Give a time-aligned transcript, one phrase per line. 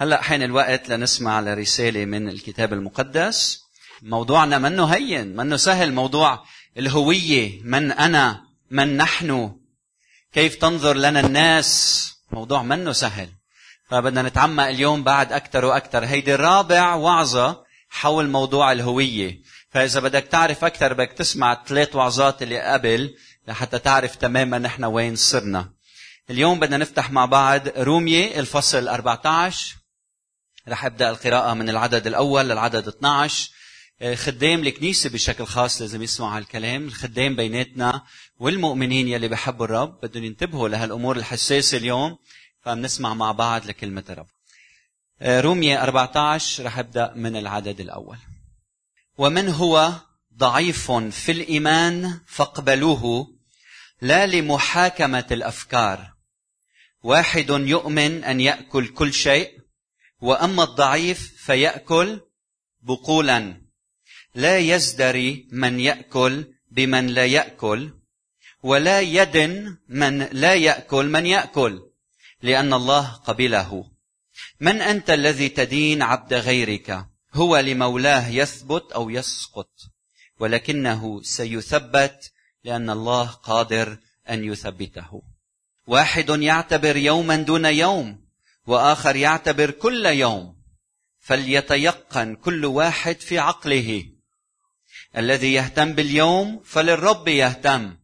[0.00, 3.60] هلا حين الوقت لنسمع لرسالة من الكتاب المقدس.
[4.02, 6.44] موضوعنا منه هين منه سهل موضوع
[6.76, 9.56] الهوية من أنا من نحن
[10.32, 12.12] كيف تنظر لنا الناس.
[12.32, 13.28] موضوع منه سهل.
[13.90, 16.04] فبدنا نتعمق اليوم بعد أكثر وأكثر.
[16.04, 19.42] هيدي الرابع وعظة حول موضوع الهوية.
[19.70, 23.14] فإذا بدك تعرف أكثر بدك تسمع الثلاث وعظات اللي قبل
[23.48, 25.72] لحتى تعرف تماما نحن وين صرنا.
[26.30, 29.77] اليوم بدنا نفتح مع بعض رومية الفصل 14
[30.68, 33.50] رح أبدأ القراءة من العدد الأول للعدد 12
[34.00, 36.86] آه، خدام الكنيسة بشكل خاص لازم يسمعوا هالكلام.
[36.86, 38.02] الخدام بيناتنا
[38.38, 42.18] والمؤمنين يلي بحبوا الرب بدهم ينتبهوا لهالأمور الحساسة اليوم
[42.60, 44.26] فبنسمع مع بعض لكلمة الرب.
[45.20, 48.18] آه، رومية 14 رح أبدأ من العدد الأول.
[49.18, 49.92] ومن هو
[50.36, 53.34] ضعيف في الإيمان فاقبلوه
[54.00, 56.12] لا لمحاكمة الأفكار.
[57.02, 59.58] واحد يؤمن أن يأكل كل شيء
[60.20, 62.20] وأما الضعيف فيأكل
[62.82, 63.62] بقولا.
[64.34, 67.90] لا يزدري من يأكل بمن لا يأكل
[68.62, 71.82] ولا يدن من لا يأكل من يأكل
[72.42, 73.90] لأن الله قبله.
[74.60, 79.70] من أنت الذي تدين عبد غيرك؟ هو لمولاه يثبت أو يسقط
[80.40, 82.32] ولكنه سيثبت
[82.64, 83.98] لأن الله قادر
[84.30, 85.22] أن يثبته.
[85.86, 88.27] واحد يعتبر يوما دون يوم
[88.68, 90.62] وآخر يعتبر كل يوم
[91.18, 94.04] فليتيقن كل واحد في عقله.
[95.16, 97.96] الذي يهتم باليوم فللرب يهتم.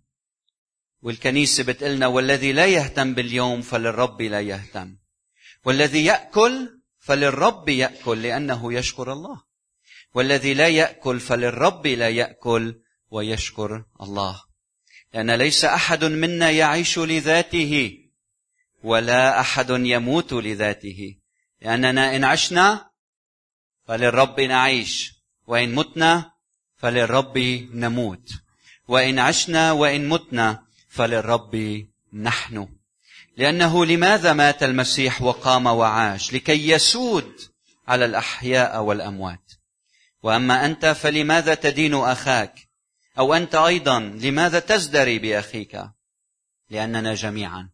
[1.03, 4.97] والكنيسة بتقلنا والذي لا يهتم باليوم فللرب لا يهتم.
[5.65, 9.43] والذي يأكل فللرب يأكل لأنه يشكر الله.
[10.15, 14.43] والذي لا يأكل فللرب لا يأكل ويشكر الله.
[15.15, 18.04] لأن ليس أحد منا يعيش لذاته.
[18.85, 21.17] ولا أحد يموت لذاته.
[21.61, 22.91] لأننا إن عشنا
[23.87, 25.15] فللرب نعيش
[25.47, 26.33] وإن متنا
[26.77, 27.39] فللرب
[27.73, 28.29] نموت.
[28.89, 32.69] وإن عشنا وإن متنا فللرب نحن.
[33.37, 37.33] لأنه لماذا مات المسيح وقام وعاش؟ لكي يسود
[37.89, 39.53] على الأحياء والأموات.
[40.23, 42.55] وأما أنت فلماذا تدين أخاك؟
[43.19, 45.83] أو أنت أيضا لماذا تزدري بأخيك؟
[46.71, 47.74] لأننا جميعا.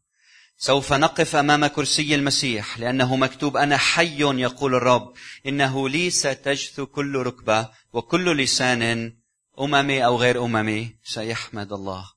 [0.62, 5.14] سوف نقف أمام كرسي المسيح لأنه مكتوب أنا حي يقول الرب.
[5.46, 9.14] إنه لي ستجث كل ركبة وكل لسان
[9.60, 12.10] أممي أو غير أممي سيحمد الله.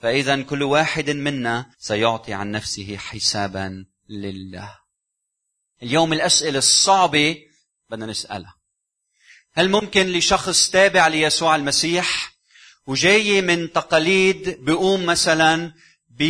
[0.00, 4.78] فإذا كل واحد منا سيعطي عن نفسه حسابا لله.
[5.82, 7.36] اليوم الأسئلة الصعبة
[7.90, 8.54] بدنا نسألها.
[9.52, 12.32] هل ممكن لشخص تابع ليسوع المسيح
[12.86, 15.72] وجاي من تقاليد بيقوم مثلا
[16.08, 16.22] ب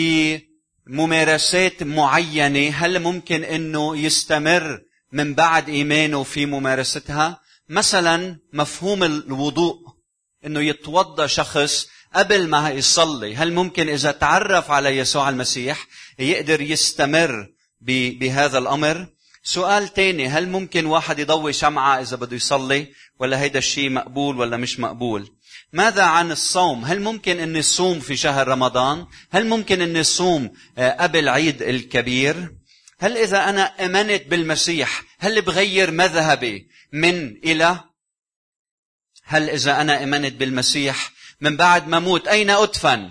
[0.89, 4.81] ممارسات معينة هل ممكن إنه يستمر
[5.13, 9.77] من بعد إيمانه في ممارستها؟ مثلا مفهوم الوضوء
[10.47, 15.87] إنه يتوضأ شخص قبل ما يصلي هل ممكن إذا تعرف على يسوع المسيح
[16.19, 17.49] يقدر يستمر
[17.81, 19.07] بهذا الأمر؟
[19.43, 22.87] سؤال تاني هل ممكن واحد يضوي شمعة إذا بده يصلي؟
[23.19, 25.31] ولا هيدا الشيء مقبول ولا مش مقبول؟
[25.73, 30.91] ماذا عن الصوم؟ هل ممكن أن الصوم في شهر رمضان؟ هل ممكن أن الصوم آه،
[30.91, 32.55] قبل عيد الكبير؟
[33.01, 37.81] هل إذا أنا أمنت بالمسيح هل بغير مذهبي من إلى؟
[39.25, 43.11] هل إذا أنا أمنت بالمسيح من بعد ما موت أين أدفن؟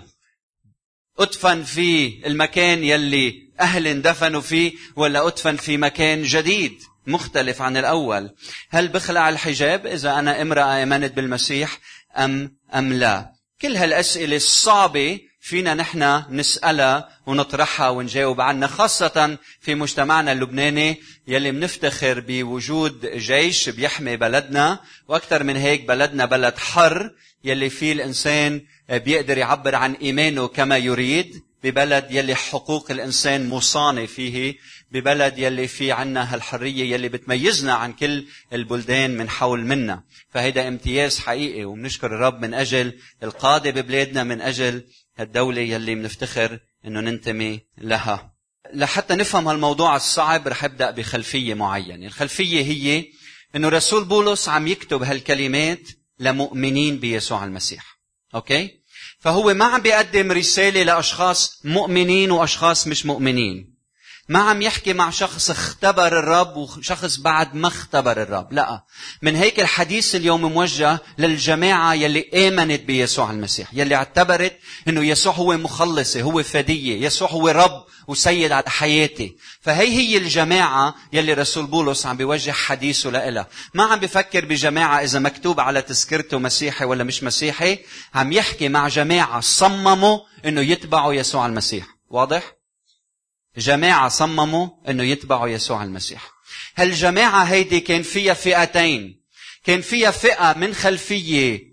[1.18, 8.34] أدفن في المكان يلي أهل اندفنوا فيه ولا أدفن في مكان جديد مختلف عن الأول؟
[8.70, 11.78] هل بخلع الحجاب إذا أنا امرأة آمنت بالمسيح؟
[12.16, 13.32] أم أم لا.
[13.62, 22.20] كل هالأسئلة الصعبة فينا نحن نسألها ونطرحها ونجاوب عنها خاصة في مجتمعنا اللبناني يلي منفتخر
[22.20, 27.10] بوجود جيش بيحمي بلدنا وأكثر من هيك بلدنا بلد حر
[27.44, 34.54] يلي فيه الإنسان بيقدر يعبر عن إيمانه كما يريد ببلد يلي حقوق الإنسان مصانة فيه
[34.90, 41.18] ببلد يلي في عنا هالحرية يلي بتميزنا عن كل البلدان من حول منا فهيدا امتياز
[41.18, 44.84] حقيقي وبنشكر الرب من أجل القادة ببلادنا من أجل
[45.16, 48.32] هالدولة يلي بنفتخر إنه ننتمي لها
[48.74, 53.04] لحتى نفهم هالموضوع الصعب رح أبدأ بخلفية معينة، الخلفية هي
[53.56, 55.80] إنه رسول بولس عم يكتب هالكلمات
[56.18, 57.98] لمؤمنين بيسوع المسيح.
[58.34, 58.70] أوكي؟
[59.18, 63.77] فهو ما عم بيقدم رسالة لأشخاص مؤمنين وأشخاص مش مؤمنين.
[64.28, 68.52] ما عم يحكي مع شخص اختبر الرب وشخص بعد ما اختبر الرب.
[68.52, 68.84] لا.
[69.22, 74.58] من هيك الحديث اليوم موجه للجماعة يلي آمنت بيسوع المسيح يلي اعتبرت
[74.88, 79.36] إنه يسوع هو مخلصي هو فدية يسوع هو رب وسيد على حياتي.
[79.60, 83.46] فهي هي الجماعة يلي رسول بولس عم بيوجه حديثه لإلها.
[83.74, 87.78] ما عم بفكر بجماعة إذا مكتوب على تذكرته مسيحي ولا مش مسيحي
[88.14, 91.86] عم يحكي مع جماعة صمموا إنه يتبعوا يسوع المسيح.
[92.10, 92.57] واضح؟
[93.58, 96.30] جماعة صمموا إنه يتبعوا يسوع المسيح.
[96.76, 99.20] هالجماعة هيدي كان فيها فئتين.
[99.64, 101.68] كان فيها فئة من خلفية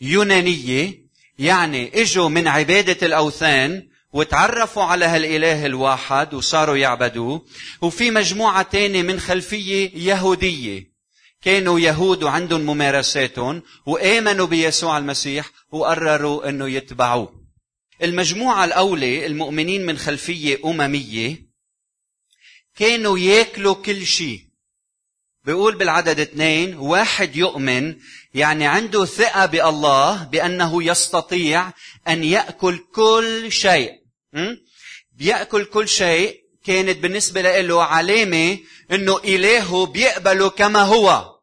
[0.00, 1.08] يونانية
[1.38, 7.46] يعني إجوا من عبادة الأوثان وتعرفوا على هالإله الواحد وصاروا يعبدوه
[7.82, 10.92] وفي مجموعة تانية من خلفية يهودية
[11.42, 17.47] كانوا يهود وعندهم ممارساتهم وآمنوا بيسوع المسيح وقرروا أنه يتبعوه
[18.02, 21.48] المجموعة الأولى المؤمنين من خلفية أممية
[22.76, 24.40] كانوا ياكلوا كل شيء.
[25.44, 27.96] بيقول بالعدد اثنين واحد يؤمن
[28.34, 31.72] يعني عنده ثقة بالله بأنه يستطيع
[32.08, 33.92] أن يأكل كل شيء.
[35.12, 38.58] بيأكل كل شيء كانت بالنسبة له علامة
[38.92, 41.38] أنه إلهه بيقبله كما هو.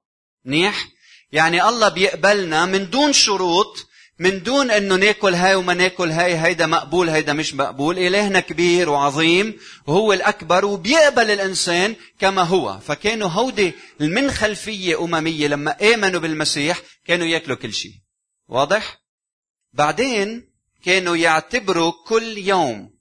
[0.46, 0.88] منيح؟
[1.31, 3.88] يعني الله بيقبلنا من دون شروط
[4.19, 8.00] من دون انه ناكل هاي وما ناكل هاي هيدا مقبول هيدا مش مقبول.
[8.00, 12.79] إلهنا كبير وعظيم وهو الأكبر وبيقبل الإنسان كما هو.
[12.79, 17.91] فكانوا هودي من خلفية أممية لما آمنوا بالمسيح كانوا يأكلوا كل شيء.
[18.47, 19.01] واضح؟
[19.73, 20.50] بعدين
[20.85, 22.95] كانوا يعتبروا كل يوم.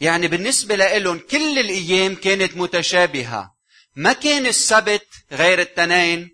[0.00, 3.54] يعني بالنسبة لهم كل الأيام كانت متشابهة.
[3.96, 6.33] ما كان السبت غير التنين.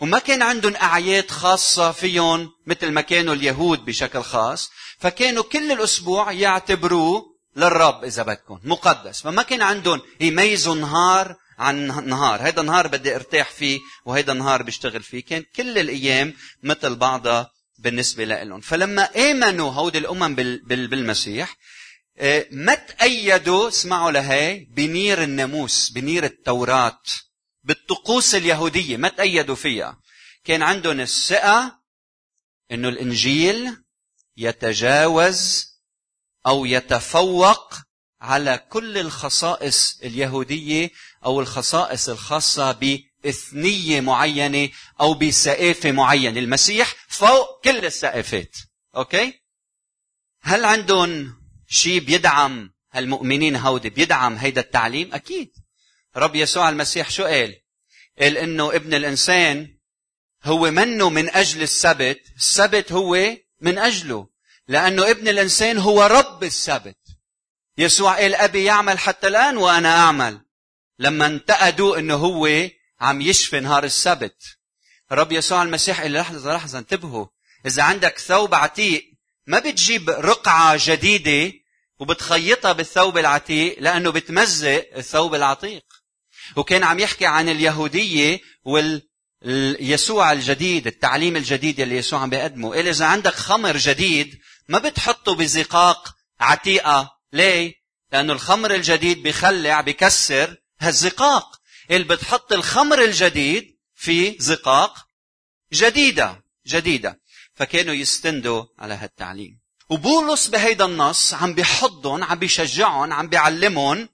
[0.00, 6.32] وما كان عندهم أعياد خاصة فيهم مثل ما كانوا اليهود بشكل خاص فكانوا كل الأسبوع
[6.32, 9.20] يعتبروه للرب إذا بدكم مقدس.
[9.20, 12.42] فما كان عندهم يميزوا نهار عن نهار.
[12.42, 15.24] هيدا نهار بدي أرتاح فيه وهيدا نهار بشتغل فيه.
[15.24, 21.56] كان كل الأيام مثل بعضها بالنسبة لهم فلما آمنوا هودي الأمم بالمسيح
[22.18, 27.00] آه، ما تأيدوا اسمعوا لهي بنير الناموس بنير التوراة.
[27.62, 28.96] بالطقوس اليهودية.
[28.96, 30.00] ما تأيدوا فيها.
[30.44, 31.80] كان عندهم الثقة
[32.72, 33.76] إنه الإنجيل
[34.36, 35.70] يتجاوز
[36.46, 37.74] أو يتفوق
[38.20, 40.90] على كل الخصائص اليهودية
[41.24, 44.68] أو الخصائص الخاصة بإثنية معينة
[45.00, 46.40] أو بسقافة معينة.
[46.40, 48.56] المسيح فوق كل السقافات
[48.96, 49.40] أوكي؟
[50.42, 55.52] هل عندهم شيء بيدعم هالمؤمنين هودي؟ بيدعم هيدا التعليم؟ أكيد.
[56.16, 57.60] رب يسوع المسيح شو قال؟
[58.20, 59.76] قال إنه ابن الإنسان
[60.44, 64.28] هو منه من أجل السبت، السبت هو من أجله،
[64.68, 66.98] لأنه ابن الإنسان هو رب السبت.
[67.78, 70.40] يسوع قال أبي يعمل حتى الآن وأنا أعمل.
[70.98, 72.68] لما انتقدوا إنه هو
[73.00, 74.42] عم يشفي نهار السبت.
[75.12, 77.26] رب يسوع المسيح قال لحظة لحظة انتبهوا،
[77.66, 79.12] إذا عندك ثوب عتيق
[79.46, 81.52] ما بتجيب رقعة جديدة
[81.98, 85.84] وبتخيطها بالثوب العتيق لأنه بتمزق الثوب العتيق.
[86.56, 89.02] وكان عم يحكي عن اليهودية وال
[89.80, 92.74] يسوع الجديد التعليم الجديد اللي يسوع عم بيقدمه.
[92.74, 94.38] قال إذا عندك خمر جديد
[94.68, 97.10] ما بتحطه بزقاق عتيقة.
[97.32, 97.74] ليه؟
[98.12, 101.60] لأنه الخمر الجديد بخلع بكسر هالزقاق.
[101.90, 105.06] قال بتحط الخمر الجديد في زقاق
[105.72, 107.20] جديدة جديدة.
[107.54, 109.60] فكانوا يستندوا على هالتعليم.
[109.90, 114.08] وبولس بهيدا النص عم بيحضهم عم بيشجعهم عم بيعلمهم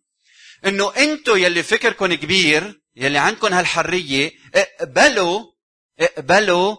[0.64, 5.44] انه انتو يلي فكركم كبير يلي عندكم هالحرية اقبلوا
[6.01, 6.77] اقبلوا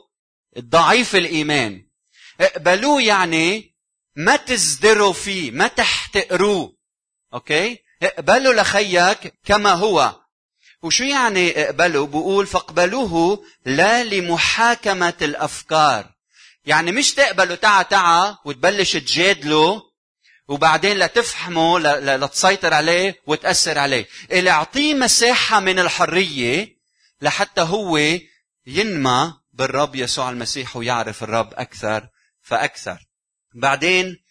[0.60, 1.88] ضعيف الإيمان.
[2.42, 3.76] اقبلوه يعني
[4.16, 6.78] ما تزدروا فيه ما تحتقروه.
[7.34, 10.16] أوكي؟ اقبلوا لخيك كما هو.
[10.84, 16.14] وشو يعني اقبلوا؟ بقول فاقبلوه لا لمحاكمة الأفكار.
[16.66, 19.82] يعني مش تقبلوا تعا تعا وتبلش تجادله
[20.48, 24.08] وبعدين لتفهمه لتسيطر عليه وتأثر عليه.
[24.32, 26.78] اللي اعطيه مساحة من الحرية
[27.22, 28.00] لحتى هو
[28.68, 32.08] ينمى بالرب يسوع المسيح ويعرف الرب أكثر
[32.42, 32.98] فأكثر.
[33.56, 34.24] بعدين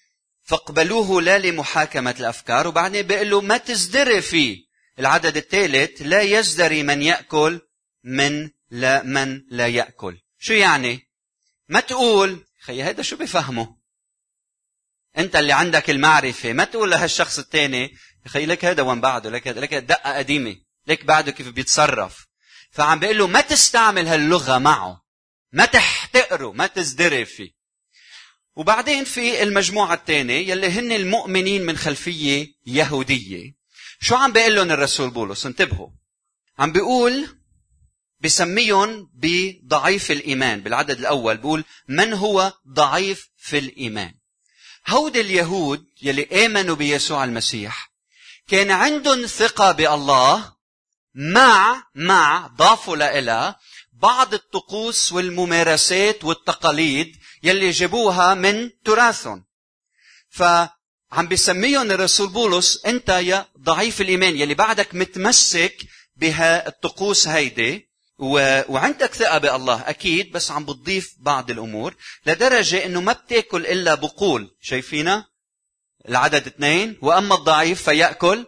[0.43, 4.67] فاقبلوه لا لمحاكمة الأفكار وبعدين بيقول له ما تزدري فيه
[4.99, 7.61] العدد الثالث لا يزدري من يأكل
[8.05, 10.19] من لا من لا يأكل.
[10.39, 11.09] شو يعني؟
[11.69, 13.76] ما تقول خي هذا شو بفهمه
[15.19, 16.53] انت اللي عندك المعرفة.
[16.53, 17.97] ما تقول لهالشخص الثاني
[18.27, 20.57] خي لك هذا وين بعده؟ لك لك دقة قديمة.
[20.87, 22.27] لك بعده كيف بيتصرف.
[22.71, 25.03] فعم بيقول له ما تستعمل هاللغة معه.
[25.53, 27.51] ما تحتقره ما تزدري فيه.
[28.57, 33.55] وبعدين في المجموعة الثانية يلي هن المؤمنين من خلفية يهودية.
[34.01, 35.89] شو عم بيقول لهم الرسول بولس؟ انتبهوا.
[36.59, 37.27] عم بيقول
[38.21, 40.61] بسميهم بضعيف الإيمان.
[40.61, 44.15] بالعدد الأول بيقول من هو ضعيف في الإيمان؟
[44.89, 47.93] هود اليهود يلي آمنوا بيسوع المسيح
[48.49, 50.53] كان عندهم ثقة بالله
[51.15, 53.59] مع مع ضافوا لإلها
[53.93, 59.45] بعض الطقوس والممارسات والتقاليد يلي جابوها من تراثهم.
[60.31, 65.77] فعم بيسميهم الرسول بولس أنت يا ضعيف الإيمان يلي بعدك متمسك
[66.17, 67.86] بها الطقوس هيدي
[68.19, 68.63] و...
[68.69, 71.95] وعندك ثقة بالله أكيد بس عم بتضيف بعض الأمور
[72.27, 75.27] لدرجة إنه ما بتأكل إلا بقول شايفينا
[76.09, 78.47] العدد اثنين وأما الضعيف فيأكل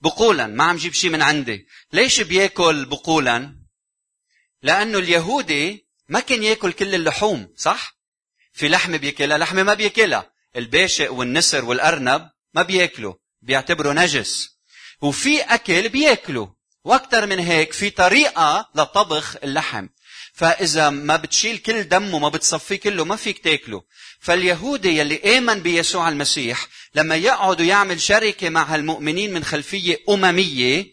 [0.00, 1.66] بقولا ما عم جيب شيء من عندي.
[1.92, 3.56] ليش بيأكل بقولا؟
[4.62, 7.96] لأنه اليهودي ما كان يأكل كل اللحوم صح؟
[8.52, 10.32] في لحمة بيأكلها لحمة ما بيأكلها.
[10.56, 14.58] الباشق والنسر والأرنب ما بيأكلوا بيعتبروا نجس.
[15.00, 16.46] وفي أكل بيأكلوا.
[16.86, 19.86] وأكثر من هيك في طريقة لطبخ اللحم.
[20.34, 23.82] فإذا ما بتشيل كل دمه ما بتصفيه كله ما فيك تاكله.
[24.20, 30.86] فاليهودي يلي آمن بيسوع المسيح لما يقعد ويعمل شركة مع هالمؤمنين من خلفية أممية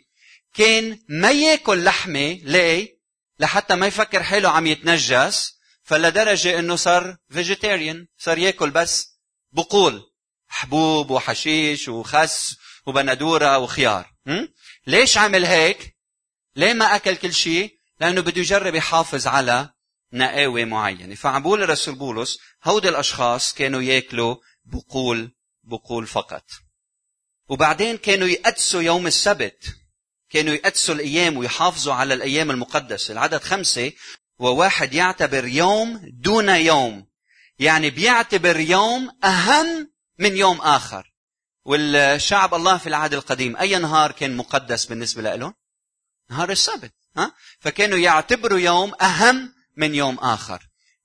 [0.53, 2.97] كان ما ياكل لحمة ليه؟
[3.39, 9.19] لحتى ما يفكر حاله عم يتنجس فلدرجة إنه صار فيجيتيريان صار ياكل بس
[9.51, 10.01] بقول
[10.47, 14.13] حبوب وحشيش وخس وبندورة وخيار.
[14.87, 15.97] ليش عمل هيك؟
[16.55, 19.69] ليه ما أكل كل شيء؟ لأنه بده يجرب يحافظ على
[20.13, 21.15] نقاوة معينة.
[21.15, 24.35] فعم بقول الرسول بولس هودي الأشخاص كانوا يأكلوا
[24.65, 26.45] بقول بقول فقط.
[27.49, 29.75] وبعدين كانوا يقدسوا يوم السبت.
[30.29, 33.11] كانوا يقدسوا الأيام ويحافظوا على الأيام المقدسة.
[33.11, 33.91] العدد خمسة
[34.39, 37.07] وواحد يعتبر يوم دون يوم.
[37.59, 41.12] يعني بيعتبر يوم أهم من يوم آخر.
[41.65, 45.53] والشعب الله في العهد القديم أي نهار كان مقدس بالنسبة لهم؟
[46.29, 50.59] نهار السبت ها؟ فكانوا يعتبروا يوم أهم من يوم آخر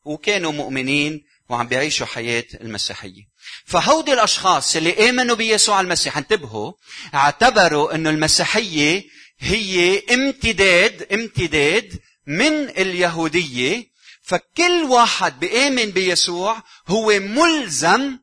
[0.04, 3.22] وكانوا مؤمنين وعم بيعيشوا حياة المسيحية
[3.64, 6.72] فهودي الأشخاص اللي آمنوا بيسوع المسيح انتبهوا
[7.14, 9.04] اعتبروا أنه المسيحية
[9.38, 13.84] هي امتداد امتداد من اليهودية
[14.22, 18.18] فكل واحد بيآمن بيسوع هو ملزم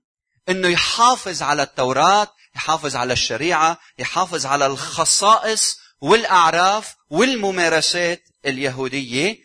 [0.50, 9.38] إنه يحافظ على التوراة يحافظ على الشريعة يحافظ على الخصائص والأعراف والممارسات اليهودية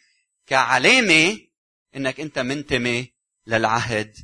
[0.46, 1.38] كعلامة
[1.96, 3.12] إنك أنت منتمي
[3.46, 4.16] للعهد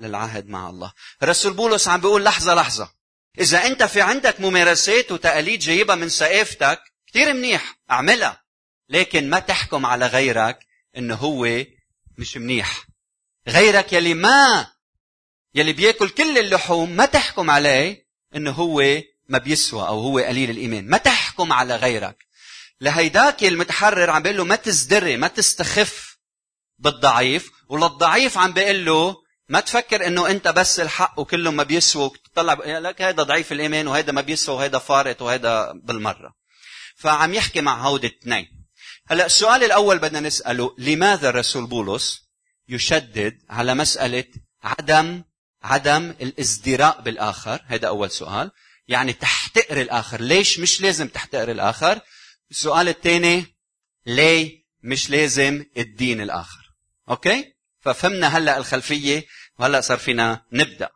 [0.00, 0.92] للعهد مع الله.
[1.22, 2.92] الرسول بولس عم بيقول لحظة لحظة.
[3.38, 8.42] إذا أنت في عندك ممارسات وتقاليد جايبها من ثقافتك كثير منيح أعملها.
[8.88, 10.58] لكن ما تحكم على غيرك
[10.96, 11.64] إنه هو
[12.18, 12.86] مش منيح.
[13.48, 14.72] غيرك يلي ما
[15.54, 18.82] يلي بياكل كل اللحوم ما تحكم عليه إنه هو
[19.28, 20.88] ما بيسوى أو هو قليل الإيمان.
[20.88, 22.16] ما تحكم على غيرك.
[22.80, 26.18] لهيداك المتحرر عم بيقول له ما تزدري ما تستخف
[26.78, 29.16] بالضعيف وللضعيف عم بيقول له
[29.48, 34.12] ما تفكر إنه أنت بس الحق وكلهم ما بيسووا وتطلع لك هيدا ضعيف الإيمان وهيدا
[34.12, 36.34] ما بيسوى وهيدا فارط وهيدا بالمرة.
[36.96, 38.46] فعم يحكي مع هودي الاثنين
[39.06, 42.20] هلأ السؤال الأول بدنا نسأله لماذا الرسول بولس
[42.68, 44.24] يشدد على مسألة
[44.62, 45.22] عدم
[45.62, 48.50] عدم الازدراء بالآخر هذا أول سؤال.
[48.88, 50.20] يعني تحتقر الآخر.
[50.20, 52.00] ليش مش لازم تحتقر الآخر؟
[52.50, 53.44] السؤال الثاني
[54.06, 56.72] ليه مش لازم الدين الآخر؟
[57.08, 59.26] أوكي؟ ففهمنا هلأ الخلفية
[59.58, 60.90] وهلأ صار فينا نبدأ.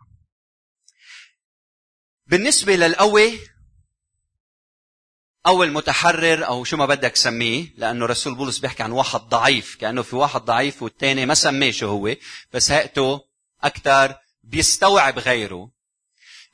[2.27, 3.39] بالنسبة للقوي
[5.47, 10.03] أو المتحرر أو شو ما بدك سميه لأنه رسول بولس بيحكي عن واحد ضعيف كأنه
[10.03, 12.17] في واحد ضعيف والثاني ما سميه شو هو
[12.53, 13.21] بس هيئته
[13.63, 15.71] أكثر بيستوعب غيره.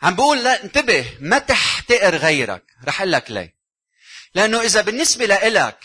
[0.02, 2.64] عم بقول لا انتبه ما تحتقر غيرك.
[2.85, 3.56] رح أقول لك ليه.
[4.35, 5.85] لأنه إذا بالنسبة لإلك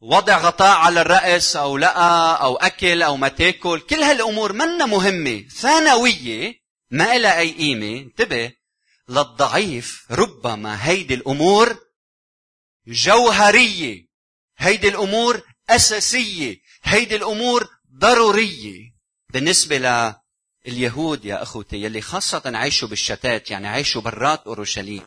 [0.00, 5.44] وضع غطاء على الرأس أو لا أو أكل أو ما تأكل كل هالأمور منا مهمة
[5.48, 6.54] ثانوية
[6.90, 8.00] ما لها أي قيمة.
[8.00, 8.52] انتبه
[9.08, 11.78] للضعيف ربما هيدي الأمور
[12.86, 14.06] جوهرية
[14.56, 18.92] هيدي الأمور أساسية هيدي الأمور ضرورية.
[19.32, 19.78] بالنسبة
[20.66, 25.06] اليهود يا أخوتي يلي خاصة عايشوا بالشتات يعني عايشوا برات أورشليم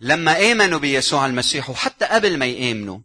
[0.00, 3.00] لما آمنوا بيسوع المسيح وحتى قبل ما يآمنوا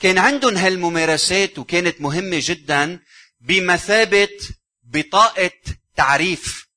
[0.00, 3.00] كان عندهم هالممارسات وكانت مهمة جدا
[3.40, 4.28] بمثابة
[4.82, 5.50] بطاقة
[5.96, 6.68] تعريف.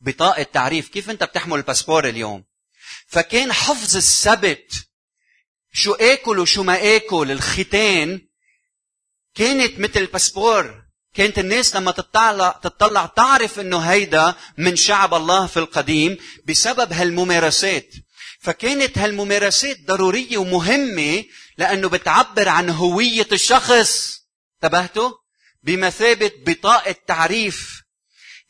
[0.00, 0.88] بطاقة تعريف.
[0.88, 2.44] كيف أنت بتحمل الباسبور اليوم؟
[3.06, 4.72] فكان حفظ السبت
[5.72, 8.20] شو آكل وشو ما آكل الختان
[9.34, 10.83] كانت مثل الباسبور.
[11.14, 16.16] كانت الناس لما تطلع تطلع تعرف إنه هيدا من شعب الله في القديم
[16.46, 17.94] بسبب هالممارسات.
[18.40, 21.24] فكانت هالممارسات ضرورية ومهمة
[21.58, 24.20] لأنه بتعبر عن هوية الشخص.
[24.64, 25.10] انتبهتوا؟
[25.62, 27.82] بمثابة بطاقة تعريف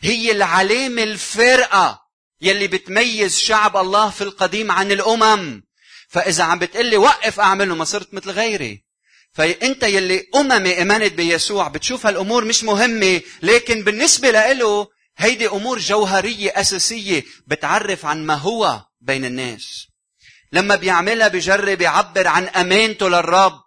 [0.00, 2.00] هي العلامة الفارقة
[2.40, 5.62] يلي بتميز شعب الله في القديم عن الأمم.
[6.08, 8.83] فإذا عم بتقلي وقف أعمله ما صرت مثل غيري.
[9.34, 14.88] فأنت يلي أممي إمنت بيسوع بتشوف هالأمور مش مهمة لكن بالنسبة له
[15.18, 19.86] هيدي أمور جوهرية أساسية بتعرف عن ما هو بين الناس.
[20.52, 23.60] لما بيعملها بجرب يعبر عن أمانته للرب.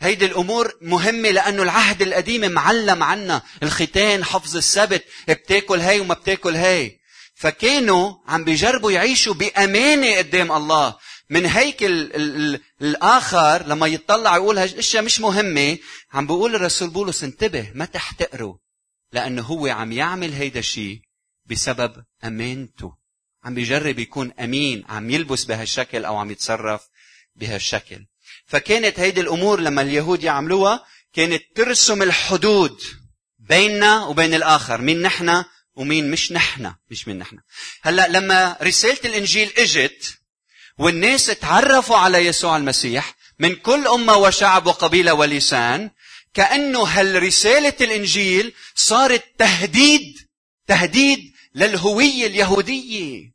[0.00, 3.42] هيدي الأمور مهمة لأنه العهد القديم معلم عنا.
[3.62, 6.98] الختان حفظ السبت بتاكل هاي وما بتاكل هاي.
[7.34, 10.94] فكانوا عم بيجربوا يعيشوا بأمانة قدام الله.
[11.30, 15.78] من هيك ال ال الآخر لما يطلع يقول هالاشياء مش مهمة
[16.12, 18.58] عم بيقول الرسول بولس انتبه ما تحتقره
[19.12, 21.00] لأنه هو عم يعمل هيدا الشيء
[21.46, 22.96] بسبب أمانته.
[23.44, 26.88] عم بيجرب يكون أمين عم يلبس بهالشكل أو عم يتصرف
[27.36, 28.06] بهالشكل.
[28.46, 32.80] فكانت هيدي الأمور لما اليهود يعملوها كانت ترسم الحدود
[33.38, 35.44] بيننا وبين الآخر مين نحن
[35.74, 37.38] ومين مش نحن مش مين نحن.
[37.82, 40.18] هلأ لما رسالة الإنجيل إجت
[40.78, 45.90] والناس تعرفوا على يسوع المسيح من كل أمة وشعب وقبيلة ولسان
[46.34, 50.18] كأنه هالرسالة الإنجيل صارت تهديد
[50.66, 53.32] تهديد للهوية اليهودية.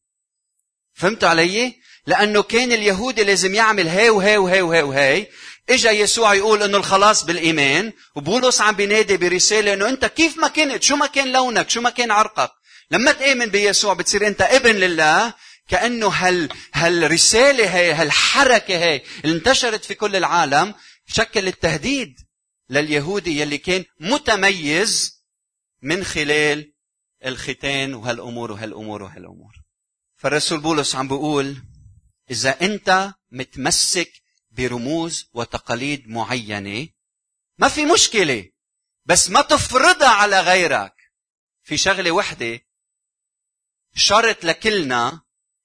[0.94, 1.74] فهمتوا علي؟
[2.08, 5.28] لأنه كان اليهودي لازم يعمل هاي وهاي وهاي وهاي وهاي.
[5.70, 10.84] إجا يسوع يقول إنه الخلاص بالإيمان وبولس عم بينادي برسالة إنه أنت كيف ما كنت؟
[10.84, 12.52] شو ما كان لونك؟ شو ما كان عرقك؟
[12.92, 15.34] لما تآمن بيسوع بتصير أنت ابن لله
[15.74, 20.76] كأنه هال هالرساله هي هالحركه هي اللي انتشرت في كل العالم
[21.08, 22.20] شكلت تهديد
[22.70, 25.24] لليهودي يلي كان متميز
[25.82, 26.74] من خلال
[27.26, 29.54] الختان وهالأمور وهالأمور وهالأمور.
[30.16, 31.64] فالرسول بولس عم بيقول
[32.32, 34.12] إذا أنت متمسك
[34.52, 36.88] برموز وتقاليد معينة
[37.58, 38.50] ما في مشكلة
[39.06, 40.94] بس ما تفرضها على غيرك.
[41.64, 42.60] في شغلة وحدة
[43.96, 45.24] شرط لكلنا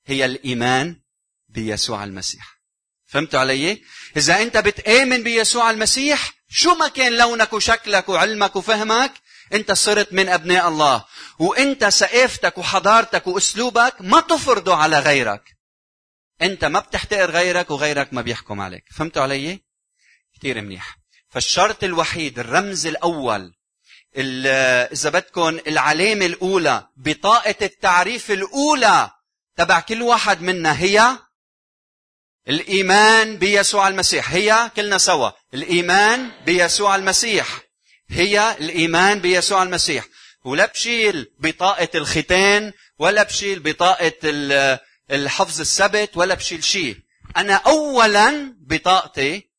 [0.08, 1.00] هي الإيمان
[1.48, 2.58] بيسوع المسيح.
[3.06, 3.82] فهمتوا علي؟
[4.16, 9.12] إذا أنت بتآمن بيسوع المسيح شو ما كان لونك وشكلك وعلمك وفهمك
[9.52, 11.04] أنت صرت من أبناء الله.
[11.38, 15.56] وأنت ثقافتك وحضارتك وأسلوبك ما تفرضه على غيرك.
[16.42, 18.84] أنت ما بتحتقر غيرك وغيرك ما بيحكم عليك.
[18.94, 19.60] فهمتوا علي؟
[20.38, 20.98] كثير منيح.
[21.30, 23.54] فالشرط الوحيد الرمز الأول
[24.16, 29.10] إذا بدكم العلامة الأولى بطاقة التعريف الأولى
[29.58, 31.18] تبع كل واحد منا هي
[32.48, 34.30] الإيمان بيسوع المسيح.
[34.30, 35.30] هي كلنا سوا.
[35.54, 37.60] الإيمان بيسوع المسيح.
[38.08, 40.06] هي الإيمان بيسوع المسيح.
[40.44, 44.12] ولا بشيل بطاقة الختان ولا بشيل بطاقة
[45.10, 46.96] الحفظ السبت ولا بشيل شيء.
[47.36, 49.50] أنا اولا بطاقتي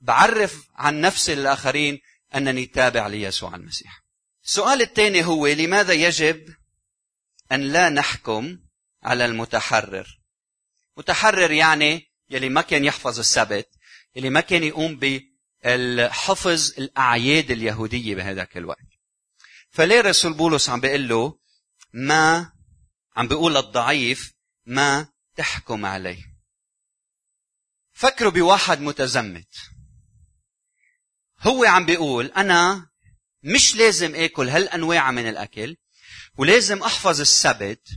[0.00, 2.00] بعرف عن نفسي للاخرين
[2.34, 4.04] أنني تابع ليسوع المسيح.
[4.44, 6.54] السؤال الثاني هو لماذا يجب
[7.52, 8.58] أن لا نحكم
[9.02, 10.20] على المتحرر.
[10.96, 13.68] متحرر يعني يلي ما كان يحفظ السبت
[14.16, 15.00] يلي ما كان يقوم
[15.64, 18.86] بالحفظ الأعياد اليهودية بهذاك الوقت.
[19.70, 21.38] فليه رسول بولس عم بيقول له
[21.92, 22.52] ما
[23.16, 24.32] عم بيقول للضعيف
[24.66, 26.30] ما تحكم عليه.
[27.92, 29.54] فكروا بواحد متزمت.
[31.40, 32.90] هو عم بيقول أنا
[33.42, 35.76] مش لازم آكل هالأنواع من الأكل
[36.36, 37.88] ولازم أحفظ السبت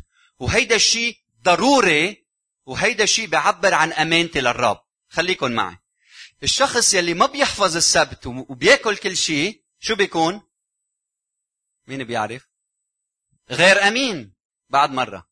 [0.44, 2.28] وهيدا الشيء ضروري
[2.66, 4.80] وهيدا الشيء بيعبر عن أمانتي للرب.
[5.10, 5.78] خليكن معي.
[6.44, 10.42] الشخص يلي ما بيحفظ السبت وبياكل كل شيء شو بيكون؟
[11.88, 12.48] مين بيعرف؟
[13.50, 14.34] غير أمين.
[14.70, 15.28] بعد مرة.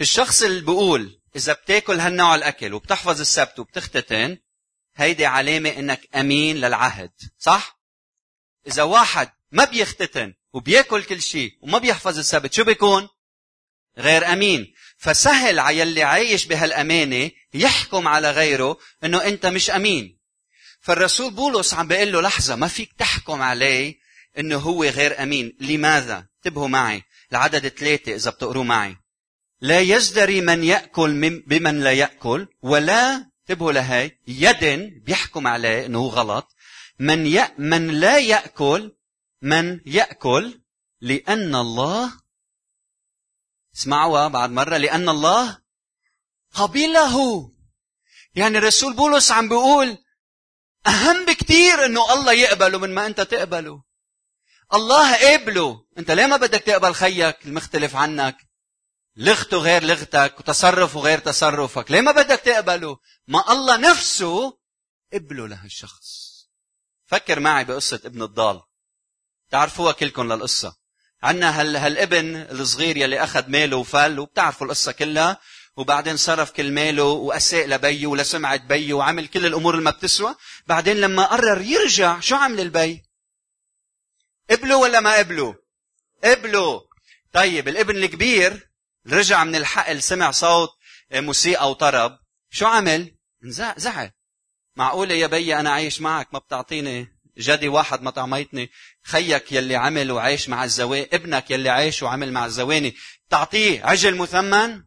[0.00, 4.38] الشخص اللي بيقول إذا بتاكل هالنوع الأكل وبتحفظ السبت وبتختتن
[4.94, 7.12] هيدي علامة إنك أمين للعهد.
[7.38, 7.80] صح؟
[8.66, 13.08] إذا واحد ما بيختتن وبياكل كل شيء وما بيحفظ السبت شو بيكون؟
[14.00, 14.72] غير أمين.
[14.98, 20.18] فسهل على يلي عايش بهالأمانة يحكم على غيره إنه أنت مش أمين.
[20.80, 23.94] فالرسول بولس عم بيقول له لحظة ما فيك تحكم عليه
[24.38, 25.56] إنه هو غير أمين.
[25.60, 28.96] لماذا؟ انتبهوا معي العدد ثلاثة إذا بتقروا معي.
[29.60, 36.56] لا يزدري من يأكل بمن لا يأكل ولا انتبهوا لهي يد بيحكم عليه إنه غلط.
[36.98, 37.48] من ي...
[37.58, 38.92] من لا يأكل
[39.42, 40.60] من يأكل
[41.00, 42.12] لأن الله
[43.76, 45.58] اسمعوها بعد مرة لأن الله
[46.54, 47.16] قبله
[48.34, 49.98] يعني الرسول بولس عم بيقول
[50.86, 53.82] أهم بكتير إنه الله يقبله من ما أنت تقبله.
[54.74, 55.86] الله قبله.
[55.98, 58.36] أنت ليه ما بدك تقبل خيك المختلف عنك؟
[59.16, 61.90] لغته غير لغتك وتصرفه غير تصرفك.
[61.90, 64.58] ليه ما بدك تقبله؟ ما الله نفسه
[65.12, 66.30] قبله لهالشخص.
[67.06, 68.62] فكر معي بقصة ابن الضال.
[69.50, 70.79] تعرفوها كلكم للقصة.
[71.22, 75.38] عنا هال هالابن الصغير يلي أخذ ماله وفل وبتعرفوا القصة كلها
[75.76, 80.34] وبعدين صرف كل ماله وأساء لبيه ولسمعة بيه وعمل كل الأمور اللي ما بتسوى.
[80.66, 83.02] بعدين لما قرر يرجع شو عمل البي؟
[84.50, 85.54] قبله ولا ما قبله؟
[86.24, 86.80] قبله.
[87.32, 88.70] طيب الابن الكبير
[89.06, 90.70] رجع من الحقل سمع صوت
[91.12, 92.18] موسيقى وطرب.
[92.50, 93.14] شو عمل؟
[93.76, 94.10] زعل.
[94.76, 98.70] معقولة يا بي أنا عايش معك ما بتعطيني جدي واحد ما طعميتني.
[99.02, 102.94] خيك يلي عمل وعايش مع الزواني ابنك يلي عايش وعمل مع الزواني
[103.28, 104.82] تعطيه عجل مثمن.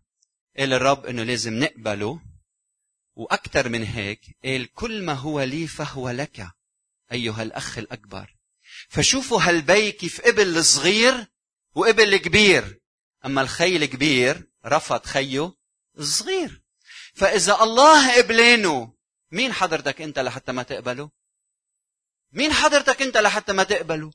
[0.58, 2.22] قال الرب إنه لازم نقبله.
[3.16, 6.48] وأكثر من هيك قال كل ما هو لي فهو لك
[7.12, 8.36] أيها الأخ الأكبر.
[8.90, 11.28] فشوفوا هالبي كيف قبل الصغير
[11.76, 12.82] وقبل الكبير.
[13.26, 15.54] أما الخي الكبير رفض خيه
[16.00, 16.64] الصغير.
[17.14, 18.94] فإذا الله قبلانه
[19.32, 21.10] مين حضرتك أنت لحتى ما تقبله؟
[22.34, 24.12] مين حضرتك انت لحتى ما تقبله؟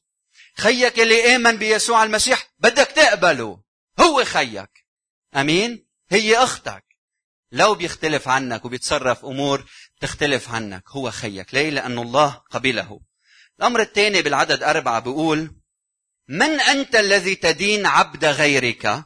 [0.57, 3.63] خيك اللي آمن بيسوع المسيح بدك تقبله.
[4.01, 4.71] هو خيك.
[5.37, 6.85] أمين؟ هي أختك.
[7.53, 9.65] لو بيختلف عنك وبيتصرف أمور
[10.01, 11.55] تختلف عنك هو خيك.
[11.55, 13.01] ليه؟ لأن الله قبله
[13.59, 15.57] الأمر الثاني بالعدد أربعة بيقول
[16.29, 19.05] من أنت الذي تدين عبد غيرك؟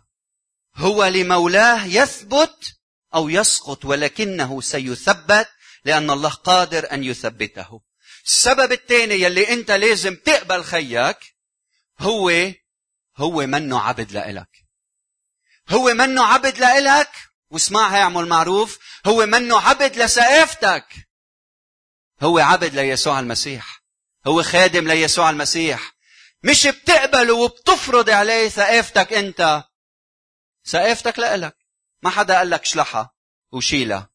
[0.77, 2.77] هو لمولاه يثبت
[3.15, 5.49] أو يسقط ولكنه سيثبت
[5.85, 7.92] لأن الله قادر أن يثبته.
[8.27, 11.19] السبب الثاني يلي أنت لازم تقبل خيك
[11.99, 12.53] هو
[13.17, 14.67] هو منه عبد لإلك.
[15.69, 17.11] هو منه عبد لإلك
[17.51, 20.87] واسمع هي عمو المعروف هو منه عبد لسقافتك
[22.23, 23.83] هو عبد ليسوع المسيح.
[24.27, 25.93] هو خادم ليسوع المسيح.
[26.43, 29.65] مش بتقبله وبتفرض عليه ثقافتك انت.
[30.67, 31.57] ثقافتك لإلك.
[32.03, 33.15] ما حدا قال لك اشلحها
[33.53, 34.12] وشيلها.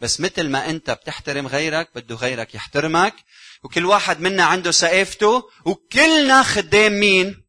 [0.00, 3.14] بس مثل ما انت بتحترم غيرك بده غيرك يحترمك
[3.62, 7.46] وكل واحد منا عنده ثقافته وكلنا خدام مين؟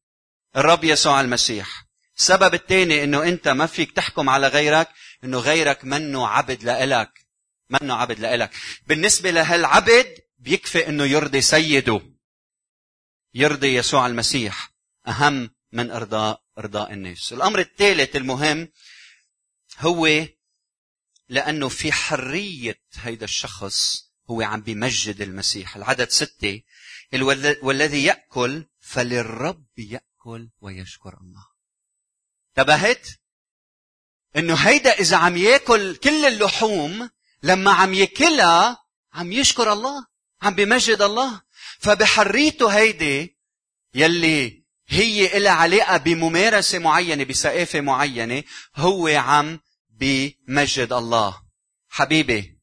[0.57, 1.87] الرب يسوع المسيح.
[2.17, 4.89] السبب الثاني إنه انت ما فيك تحكم على غيرك
[5.23, 7.09] إنه غيرك منه عبد لإلك.
[7.69, 8.51] منه عبد لإلك.
[8.87, 12.01] بالنسبة لهالعبد بيكفي إنه يرضي سيده.
[13.33, 14.73] يرضي يسوع المسيح.
[15.07, 17.33] أهم من ارضاء إرضاء الناس.
[17.33, 18.69] الأمر الثالث المهم
[19.79, 20.25] هو
[21.29, 25.75] لأنه في حرية هيدا الشخص هو عم بيمجد المسيح.
[25.75, 26.61] العدد ستة.
[27.61, 31.45] والذي يأكل فللرب يأكل ويشكر الله.
[32.57, 33.07] انتبهت؟
[34.35, 37.09] إنه هيدا إذا عم يأكل كل اللحوم
[37.43, 40.05] لما عم يأكلها عم يشكر الله
[40.41, 41.41] عم بمجد الله.
[41.79, 43.37] فبحريته هيدي
[43.93, 48.43] يلي هي إلها علاقة بممارسة معينة بثقافة معينة
[48.75, 49.59] هو عم
[49.99, 51.41] بمجد الله
[51.89, 52.59] حبيبي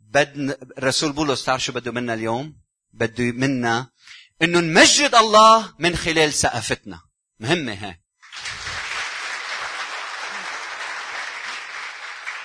[0.00, 2.60] بدنا الرسول بولس تعرف شو بده منا اليوم
[2.92, 3.90] بده منا
[4.42, 7.00] إنه نمجد الله من خلال ثقافتنا
[7.40, 8.00] مهمة هاي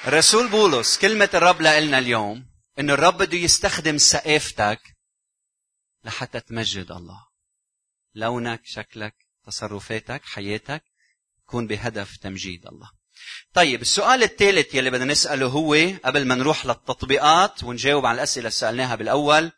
[0.07, 2.45] رسول بولس كلمة الرب لنا اليوم
[2.79, 4.81] إنه الرب بده يستخدم ثقافتك
[6.03, 7.27] لحتى تمجد الله.
[8.15, 9.15] لونك، شكلك،
[9.45, 10.83] تصرفاتك، حياتك
[11.37, 13.00] تكون بهدف تمجيد الله.
[13.53, 15.73] طيب السؤال الثالث يلي بدنا نسأله هو
[16.05, 19.51] قبل ما نروح للتطبيقات ونجاوب على الأسئلة اللي سألناها بالأول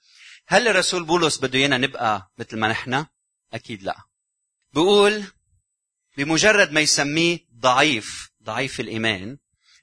[0.48, 3.06] هل الرسول بولس بده إيانا نبقى مثل ما نحن؟
[3.54, 3.98] أكيد لا.
[4.74, 5.24] بقول
[6.18, 9.38] بمجرد ما يسميه ضعيف ضعيف الإيمان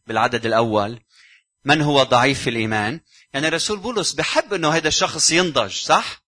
[0.06, 1.00] بالعدد الأول
[1.64, 3.00] من هو ضعيف في الإيمان
[3.34, 6.22] يعني الرسول بولس بحب أنه هذا الشخص ينضج صح؟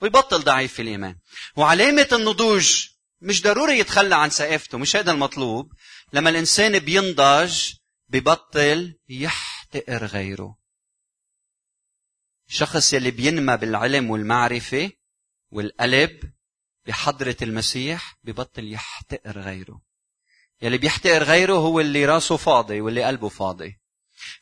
[0.00, 1.16] ويبطل ضعيف في الإيمان
[1.56, 2.86] وعلامة النضوج
[3.20, 5.72] مش ضروري يتخلى عن سقافته مش هذا المطلوب
[6.12, 7.72] لما الإنسان بينضج
[8.08, 10.58] ببطل يحتقر غيره.
[12.48, 14.90] الشخص يلي بينمى بالعلم والمعرفة
[15.50, 16.32] والقلب
[16.86, 19.80] بحضرة المسيح ببطل يحتقر غيره.
[20.62, 23.80] يلي بيحتقر غيره هو اللي راسه فاضي واللي قلبه فاضي.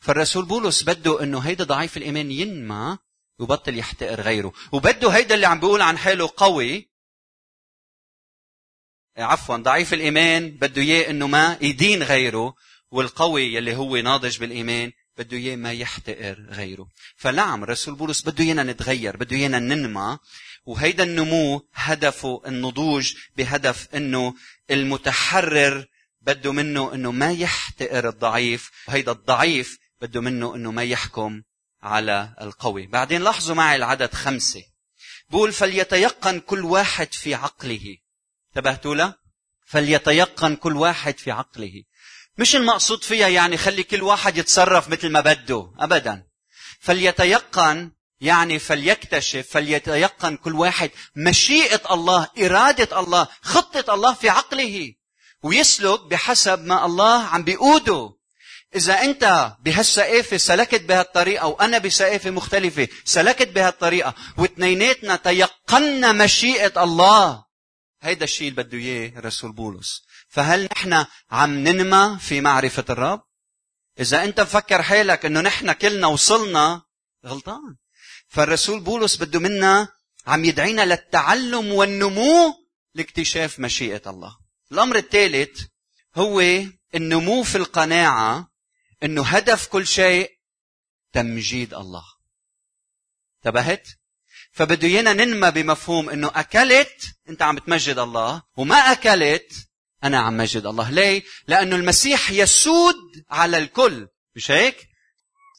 [0.01, 2.97] فالرسول بولس بده إنه هيدا ضعيف الإيمان ينمى
[3.39, 4.53] وبطل يحتقر غيره.
[4.71, 6.89] وبده هيدا اللي عم بيقول عن حاله قوي
[9.17, 12.53] عفوا ضعيف الإيمان بده إياه إنه ما يدين غيره
[12.91, 16.87] والقوي يلي هو ناضج بالإيمان بده إياه ما يحتقر غيره.
[17.17, 20.17] فنعم الرسول بولس بده إيانا نتغير بده إيانا ننمى
[20.65, 24.33] وهيدا النمو هدفه النضوج بهدف إنه
[24.71, 25.85] المتحرر
[26.21, 31.41] بده منه إنه ما يحتقر الضعيف وهيدا الضعيف بده منه إنه ما يحكم
[31.83, 32.87] على القوي.
[32.87, 34.63] بعدين لاحظوا معي العدد خمسة.
[35.29, 37.97] بقول فليتيقن كل واحد في عقله.
[38.55, 39.13] انتبهتوا له؟
[39.67, 41.83] فليتيقن كل واحد في عقله.
[42.37, 46.23] مش المقصود فيها يعني خلي كل واحد يتصرف مثل ما بده ابدا.
[46.79, 54.93] فليتيقن يعني فليكتشف فليتيقن كل واحد مشيئة الله إرادة الله خطة الله في عقله.
[55.43, 58.17] ويسلك بحسب ما الله عم بيقوده.
[58.75, 67.46] إذا أنت بهالسقافة سلكت بهالطريقة وأنا بسقافة مختلفة سلكت بهالطريقة واثنيناتنا تيقنا مشيئة الله
[68.07, 73.21] هيدا الشيء اللي بده إياه الرسول بولس فهل نحن عم ننمى في معرفة الرب؟
[73.99, 76.81] إذا أنت مفكر حالك إنه نحن كلنا وصلنا
[77.25, 77.75] غلطان.
[78.27, 79.87] فالرسول بولس بده منا
[80.27, 82.53] عم يدعينا للتعلم والنمو
[82.93, 84.37] لاكتشاف مشيئة الله.
[84.71, 85.61] الأمر الثالث
[86.15, 86.41] هو
[86.95, 88.47] النمو في القناعة
[89.03, 90.31] إنه هدف كل شيء
[91.13, 92.03] تمجيد الله.
[93.37, 93.87] انتبهت؟
[94.57, 99.51] فبده ايانا ننمى بمفهوم إنه أكلت أنت عم تمجد الله وما أكلت
[100.03, 100.89] أنا عم مجد الله.
[100.89, 102.95] ليه؟ لأنه المسيح يسود
[103.29, 104.07] على الكل.
[104.35, 104.87] مش هيك؟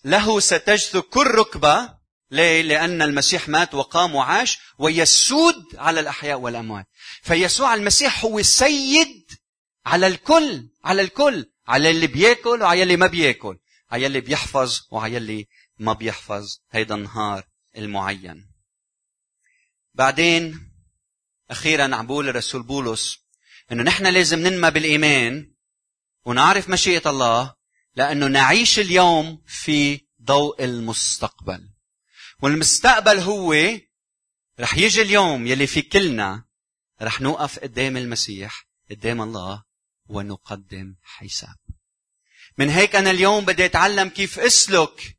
[0.04, 1.94] له ستجثو كل ركبة.
[2.30, 6.86] ليه؟ لأن المسيح مات وقام وعاش ويسود على الأحياء والأموات.
[7.22, 9.30] فيسوع المسيح هو السيد
[9.86, 11.46] على الكل على الكل.
[11.68, 13.56] على اللي بيأكل وعلى اللي ما بيأكل.
[13.90, 15.46] على اللي بيحفظ وعلى اللي
[15.78, 16.58] ما بيحفظ.
[16.70, 17.44] هيدا النهار
[17.76, 18.47] المعين.
[19.98, 20.70] بعدين
[21.50, 23.18] أخيرا عم بقول الرسول بولس
[23.72, 25.52] إنه نحن لازم ننمى بالإيمان
[26.24, 27.54] ونعرف مشيئة الله
[27.94, 31.70] لأنه نعيش اليوم في ضوء المستقبل.
[32.42, 33.54] والمستقبل هو
[34.60, 36.44] رح يجي اليوم يلي في كلنا
[37.02, 39.64] رح نوقف قدام المسيح قدام الله
[40.08, 41.56] ونقدم حساب.
[42.58, 45.18] من هيك أنا اليوم بدي أتعلم كيف أسلك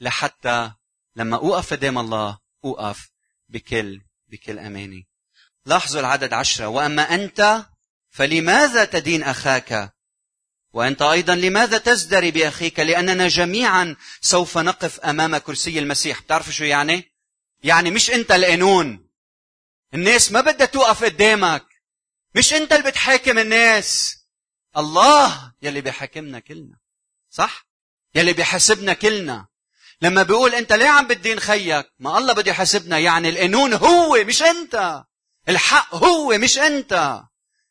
[0.00, 0.72] لحتى
[1.16, 3.17] لما أوقف قدام الله أوقف
[3.48, 5.02] بكل بكل امانه
[5.66, 6.66] لاحظوا العدد عشرة.
[6.66, 7.66] وأما أنت
[8.10, 9.94] فلماذا تدين أخاك؟
[10.72, 16.22] وأنت أيضا لماذا تزدري بأخيك؟ لأننا جميعا سوف نقف أمام كرسي المسيح.
[16.22, 17.12] بتعرفوا شو يعني؟
[17.62, 19.08] يعني مش أنت القانون.
[19.94, 21.66] الناس ما بدها توقف قدامك.
[22.34, 24.18] مش أنت اللي بتحاكم الناس.
[24.76, 26.78] الله يلي بيحاكمنا كلنا.
[27.30, 27.66] صح؟
[28.14, 29.47] يلي بيحاسبنا كلنا.
[30.02, 34.42] لما بيقول انت ليه عم بتدين خيك؟ ما الله بده يحاسبنا يعني القانون هو مش
[34.42, 35.04] انت.
[35.48, 37.22] الحق هو مش انت.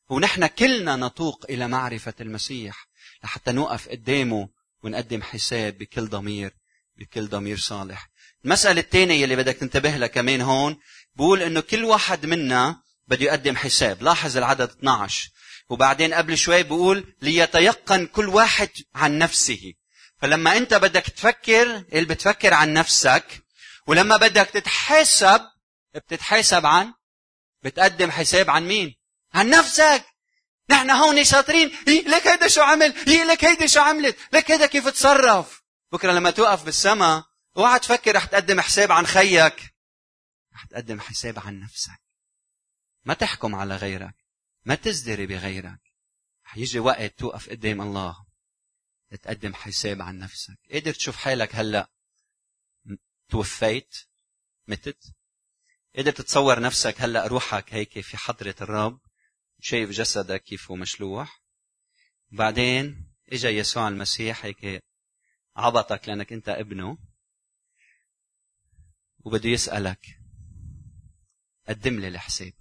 [0.09, 2.87] ونحن كلنا نتوق إلى معرفة المسيح
[3.23, 4.49] لحتى نوقف قدامه
[4.83, 6.51] ونقدم حساب بكل ضمير
[6.97, 8.09] بكل ضمير صالح.
[8.45, 10.77] المسألة الثانية اللي بدك تنتبه لها كمان هون
[11.15, 14.03] بقول إنه كل واحد منا بده يقدم حساب.
[14.03, 15.29] لاحظ العدد 12
[15.69, 19.73] وبعدين قبل شوي بقول ليتيقن كل واحد عن نفسه.
[20.21, 23.43] فلما انت بدك تفكر اللي بتفكر عن نفسك
[23.87, 25.41] ولما بدك تتحاسب
[25.95, 26.93] بتتحاسب عن
[27.63, 28.95] بتقدم حساب عن مين؟
[29.33, 30.05] عن نفسك.
[30.69, 31.71] نحن هون شاطرين.
[31.87, 36.63] لك هيدا شو عمل؟ لك هيدا شو عملت؟ لك هيدا كيف تصرف؟ بكرة لما توقف
[36.65, 37.23] بالسما
[37.57, 39.73] اوعى تفكر رح تقدم حساب عن خيك.
[40.53, 42.01] رح تقدم حساب عن نفسك.
[43.05, 44.15] ما تحكم على غيرك.
[44.65, 45.79] ما تزدري بغيرك.
[46.45, 48.26] رح يجي وقت توقف قدام الله.
[49.15, 50.57] تقدم حساب عن نفسك.
[50.71, 51.89] قادر تشوف حالك هلأ
[53.29, 53.95] توفيت
[54.67, 55.13] متت
[55.95, 58.99] قدر تتصور نفسك هلأ روحك هيك في حضرة الرب
[59.59, 61.41] شايف جسدك كيف هو مشلوح.
[62.31, 64.83] بعدين إجا يسوع المسيح هيك
[65.55, 66.97] عبطك لأنك أنت ابنه.
[69.19, 70.19] وبده يسألك
[71.67, 72.53] قدم لي الحساب.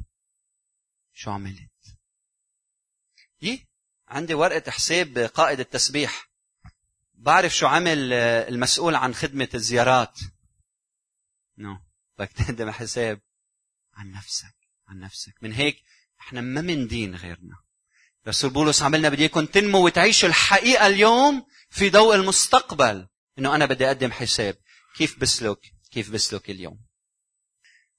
[1.13, 1.99] شو عملت؟
[3.43, 3.67] يي
[4.09, 6.26] عندي ورقة حساب قائد التسبيح.
[7.17, 10.19] بعرف شو عمل المسؤول عن خدمة الزيارات.
[11.59, 11.79] نو.
[12.19, 13.21] بدك تقدم حساب.
[13.95, 14.55] عن نفسك
[14.89, 15.35] عن نفسك.
[15.43, 15.83] من هيك
[16.21, 17.57] إحنا ما من دين غيرنا.
[18.29, 23.09] رسول بولس عملنا بدي إياكم تنمو وتعيشوا الحقيقة اليوم في ضوء المستقبل.
[23.39, 24.57] إنه أنا بدي أقدم حساب.
[24.97, 25.59] كيف بسلك
[25.91, 26.87] كيف بسلك اليوم؟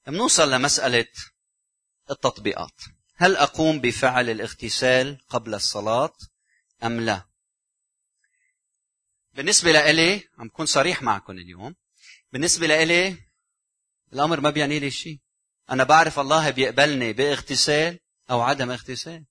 [0.08, 1.08] بنوصل لمسألة
[2.12, 2.82] التطبيقات.
[3.16, 6.14] هل أقوم بفعل الاغتسال قبل الصلاة
[6.84, 7.28] أم لا؟
[9.38, 11.76] بالنسبة لإلي عم بكون صريح معكم اليوم
[12.34, 13.17] بالنسبة لإلي
[14.13, 15.19] الأمر ما بيعني لي شيء.
[15.69, 18.00] أنا بعرف الله بيقبلني باغتسال
[18.32, 19.26] أو عدم اغتسال.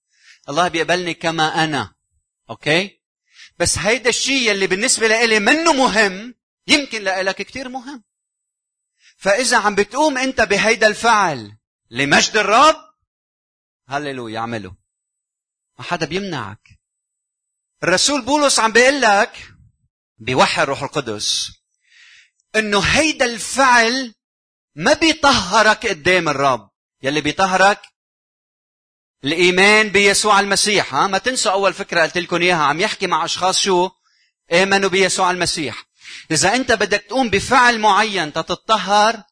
[0.49, 1.95] الله بيقبلني كما أنا
[2.51, 3.01] أوكي؟
[3.59, 6.35] بس هيدا الشيء اللي بالنسبة لإلي منه مهم
[6.67, 8.05] يمكن لإلك كتير مهم.
[9.17, 11.57] فإذا عم بتقوم أنت بهيدا الفعل
[11.91, 12.77] لمجد الرب
[13.89, 14.77] هللويا اعمله.
[15.79, 16.81] ما حدا بيمنعك.
[17.83, 19.56] الرسول بولس عم بيقول لك
[20.19, 21.53] بوحي الروح القدس
[22.57, 24.15] إنه هيدا الفعل
[24.75, 26.71] ما بيطهرك قدام الرب.
[27.03, 27.81] يلي بيطهرك
[29.25, 33.61] الإيمان بيسوع المسيح ها؟ ما تنسوا أول فكرة قلت لكم إياها عم يحكي مع أشخاص
[33.61, 33.91] شو؟
[34.53, 35.85] آمنوا بيسوع المسيح.
[36.31, 39.23] إذا أنت بدك تقوم بفعل معين تتطهر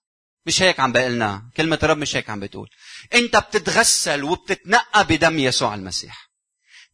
[0.46, 2.68] مش هيك عم بقلنا؟ كلمة الرب مش هيك عم بتقول.
[3.14, 6.30] أنت بتتغسل وبتتنقى بدم يسوع المسيح.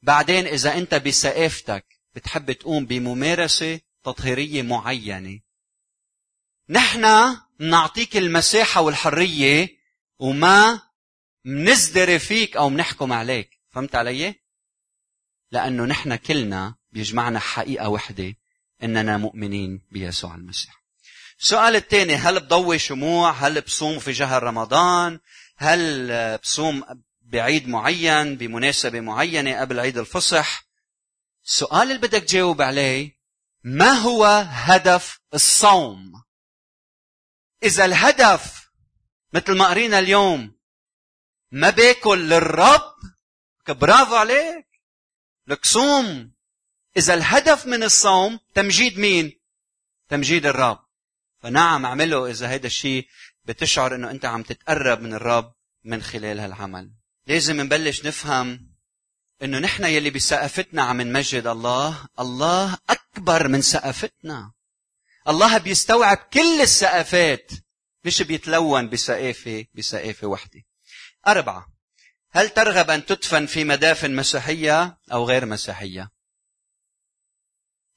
[0.02, 5.40] بعدين إذا أنت بسقافتك بتحب تقوم بممارسة تطهيرية معينة.
[6.68, 9.68] نحن نعطيك المساحة والحرية
[10.18, 10.82] وما
[11.44, 13.50] منزدري فيك أو منحكم عليك.
[13.70, 14.34] فهمت علي؟
[15.52, 18.34] لأنه نحن كلنا بيجمعنا حقيقة وحدة
[18.82, 20.80] إننا مؤمنين بيسوع المسيح.
[21.40, 25.20] السؤال الثاني هل بضوي شموع؟ هل بصوم في شهر رمضان؟
[25.56, 26.84] هل بصوم
[27.20, 30.69] بعيد معين بمناسبة معينة قبل عيد الفصح؟
[31.50, 33.18] السؤال اللي بدك تجاوب عليه
[33.64, 36.12] ما هو هدف الصوم؟
[37.62, 38.70] إذا الهدف
[39.32, 40.58] مثل ما قرينا اليوم
[41.50, 42.94] ما باكل للرب
[43.68, 44.66] برافو عليك.
[45.46, 46.32] لك صوم.
[46.96, 49.40] إذا الهدف من الصوم تمجيد مين؟
[50.08, 50.84] تمجيد الرب.
[51.42, 53.08] فنعم أعمله إذا هذا الشيء
[53.44, 56.90] بتشعر إنه أنت عم تتقرب من الرب من خلال هالعمل.
[57.26, 58.69] لازم نبلش نفهم
[59.42, 64.52] إنه نحن يلي بسقفتنا عم نمجد الله الله أكبر من سقفتنا.
[65.28, 67.50] الله بيستوعب كل السقفات
[68.04, 70.62] مش بيتلون بسقافة بسقافة وحدة.
[71.26, 71.72] أربعة
[72.30, 76.10] هل ترغب أن تدفن في مدافن مسيحية أو غير مسيحية؟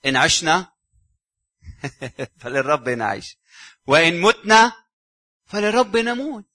[0.06, 0.73] إن عشنا
[2.39, 3.38] فللرب نعيش.
[3.88, 4.71] وإن متنا
[5.45, 6.45] فللرب نموت.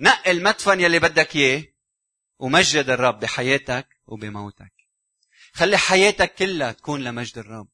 [0.00, 1.64] نقي المدفن يلي بدك إياه
[2.38, 4.72] ومجد الرب بحياتك وبموتك.
[5.52, 7.68] خلي حياتك كلها تكون لمجد الرب.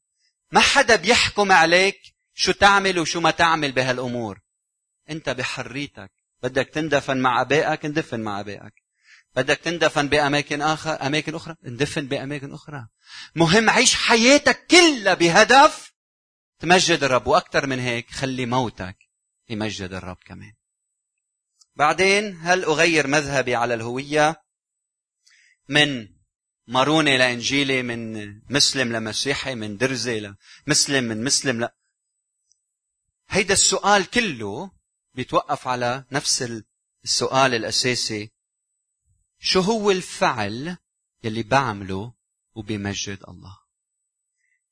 [0.52, 4.40] ما حدا بيحكم عليك شو تعمل وشو ما تعمل بهالأمور.
[5.10, 6.12] أنت بحريتك.
[6.42, 8.74] بدك تندفن مع أبائك اندفن مع أبائك.
[9.36, 12.88] بدك تندفن بأماكن آخر أماكن أخرى اندفن بأماكن أخرى.
[13.34, 15.92] مهم عيش حياتك كلها بهدف
[16.58, 17.26] تمجد الرب.
[17.26, 18.96] وأكثر من هيك خلي موتك
[19.48, 20.52] يمجد الرب كمان.
[21.76, 24.42] بعدين هل أغير مذهبي على الهوية؟
[25.68, 26.08] من
[26.72, 30.34] مارونة لإنجيلي من مسلم لمسيحي من درزة
[30.66, 31.74] لمسلم من مسلم لا.
[33.28, 34.70] هيدا السؤال كله
[35.14, 36.62] بيتوقف على نفس
[37.04, 38.30] السؤال الأساسي.
[39.38, 40.76] شو هو الفعل
[41.24, 42.12] يلي بعمله
[42.54, 43.58] وبيمجد الله؟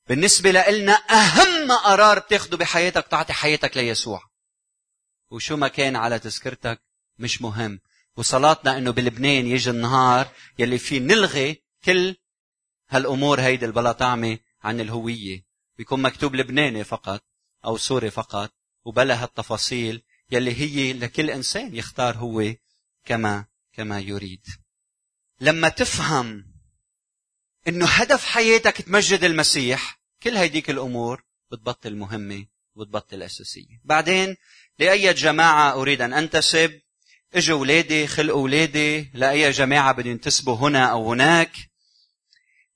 [0.09, 4.23] بالنسبة لنا أهم قرار بتاخده بحياتك تعطي حياتك ليسوع.
[5.31, 6.83] وشو ما كان على تذكرتك
[7.19, 7.81] مش مهم.
[8.17, 12.17] وصلاتنا إنه بلبنان يجي النهار يلي فيه نلغي كل
[12.89, 15.45] هالأمور هيدي البلا طعمه عن الهوية.
[15.79, 17.23] بيكون مكتوب لبناني فقط
[17.65, 18.53] أو سوري فقط
[18.85, 22.55] وبلا هالتفاصيل يلي هي لكل إنسان يختار هو
[23.05, 24.47] كما كما يريد.
[25.41, 26.47] لما تفهم
[27.69, 33.81] إنه هدف حياتك تمجد المسيح كل هيديك الأمور بتبطل مهمة وبتبطل أساسية.
[33.85, 34.37] بعدين
[34.79, 36.81] لأي جماعة أريد أن أنتسب
[37.35, 41.70] إجوا أولادي خلقوا أولادي لأي جماعة بدي ينتسبوا هنا أو هناك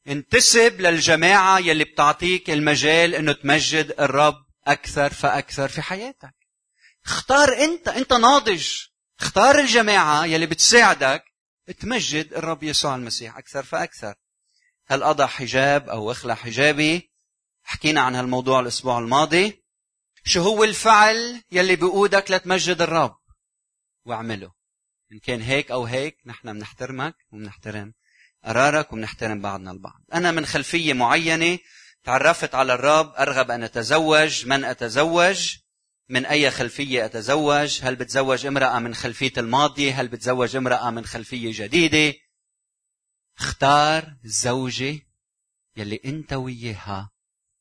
[0.09, 6.35] انتسب للجماعة يلي بتعطيك المجال إنه تمجد الرب أكثر فأكثر في حياتك.
[7.05, 8.69] اختار أنت أنت ناضج.
[9.21, 11.25] اختار الجماعة يلي بتساعدك
[11.81, 14.15] تمجد الرب يسوع المسيح أكثر فأكثر.
[14.87, 17.13] هل اضع حجاب أو اخلع حجابي؟
[17.63, 19.65] حكينا عن هالموضوع الأسبوع الماضي.
[20.25, 23.17] شو هو الفعل يلي بيقودك لتمجد الرب؟
[24.05, 24.53] واعمله.
[25.13, 27.95] إن كان هيك أو هيك نحن بنحترمك وبنحترم.
[28.45, 30.01] قرارك وبنحترم بعضنا البعض.
[30.15, 31.59] أنا من خلفية معينة
[32.05, 34.47] تعرفت على الرب أرغب أن أتزوج.
[34.47, 35.57] من أتزوج؟
[36.09, 41.65] من أي خلفية أتزوج؟ هل بتزوج امرأة من خلفية الماضي؟ هل بتزوج امرأة من خلفية
[41.65, 42.19] جديدة؟
[43.39, 44.99] اختار زوجة
[45.77, 47.11] يلي أنت وياها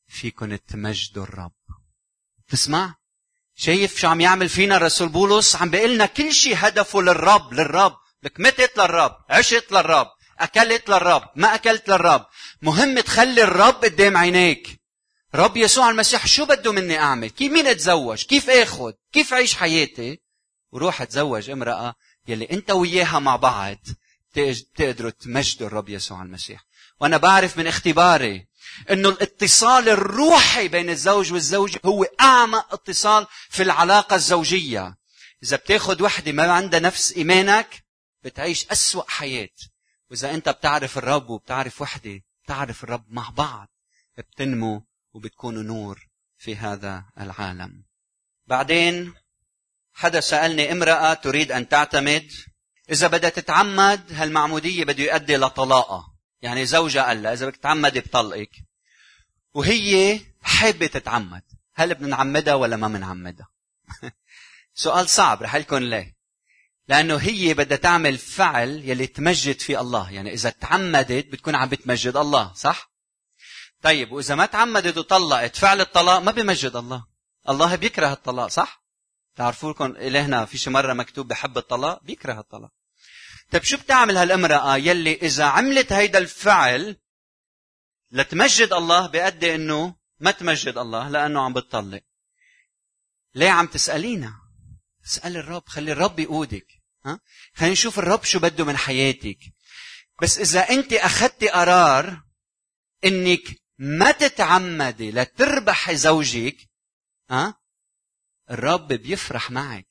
[0.08, 1.52] فيكن تمجدوا الرب.
[2.48, 2.96] تسمع
[3.56, 7.96] شايف شو عم يعمل فينا الرسول بولس؟ عم بيقلنا كل شيء هدفه للرب للرب.
[8.24, 10.08] لك متت للرب عشت للرب.
[10.39, 11.24] أكلت للرب.
[11.36, 12.26] ما أكلت للرب.
[12.62, 14.82] مهم تخلي الرب قدام عينيك.
[15.36, 20.19] رب يسوع المسيح شو بده مني أعمل؟ كيف مين أتزوج؟ كيف آخذ؟ كيف أعيش حياتي؟
[20.72, 21.96] وروح أتزوج امرأة
[22.28, 23.78] يلي أنت وياها مع بعض
[24.76, 26.65] تقدروا تمجدوا الرب يسوع المسيح.
[27.00, 28.47] وأنا بعرف من اختباري
[28.91, 34.95] إنه الاتصال الروحي بين الزوج والزوجة هو اعمق اتصال في العلاقة الزوجية.
[35.43, 37.84] إذا بتاخذ وحدة ما عندها نفس إيمانك
[38.24, 39.49] بتعيش أسوأ حياة.
[40.14, 43.68] وإذا أنت بتعرف الرب وبتعرف وحدة بتعرف الرب مع بعض
[44.18, 46.07] بتنمو وبتكونوا نور
[46.38, 47.84] في هذا العالم.
[48.47, 49.14] بعدين
[49.93, 52.32] حدا سألني امرأة تريد أن تعتمد؟
[52.89, 56.14] إذا بدها تتعمد هالمعمودية بده يؤدي لطلاقة.
[56.41, 58.51] يعني زوجها قال لها إذا بدك تتعمدي بطلقك.
[59.53, 61.43] وهي حابة تتعمد.
[61.74, 63.49] هل بدنا نعمدها ولا ما بنعمدها؟
[64.74, 66.12] سؤال صعب رح لكم ليه؟
[66.88, 70.11] لأنه هي بدها تعمل فعل يلي تمجد فيه الله.
[70.11, 72.91] يعني إذا تعمدت بتكون عم بتمجد الله صح؟
[73.81, 77.05] طيب وإذا ما تعمدت وطلقت فعل الطلاق ما بمجد الله.
[77.49, 78.84] الله بيكره الطلاق صح؟
[79.36, 82.71] تعرفوا لكم إلهنا في شي مرة مكتوب بحب الطلاق؟ بيكره الطلاق.
[83.51, 86.97] طيب شو بتعمل هالامرأة يلي إذا عملت هيدا الفعل
[88.11, 92.01] لتمجد الله بيأدي إنه ما تمجد الله لأنه عم بتطلق؟
[93.36, 94.43] ليه عم تسألينا؟
[95.06, 96.68] اسأل الرب خلي الرب يقودك.
[97.06, 97.20] ها؟
[97.54, 99.38] خلينا نشوف الرب شو بده من حياتك.
[100.22, 102.22] بس إذا أنت أخذتي قرار
[103.06, 106.70] إنك ما تتعمدي لتربحي زوجك
[107.30, 107.60] ها؟
[108.51, 109.88] الرب بيفرح معك.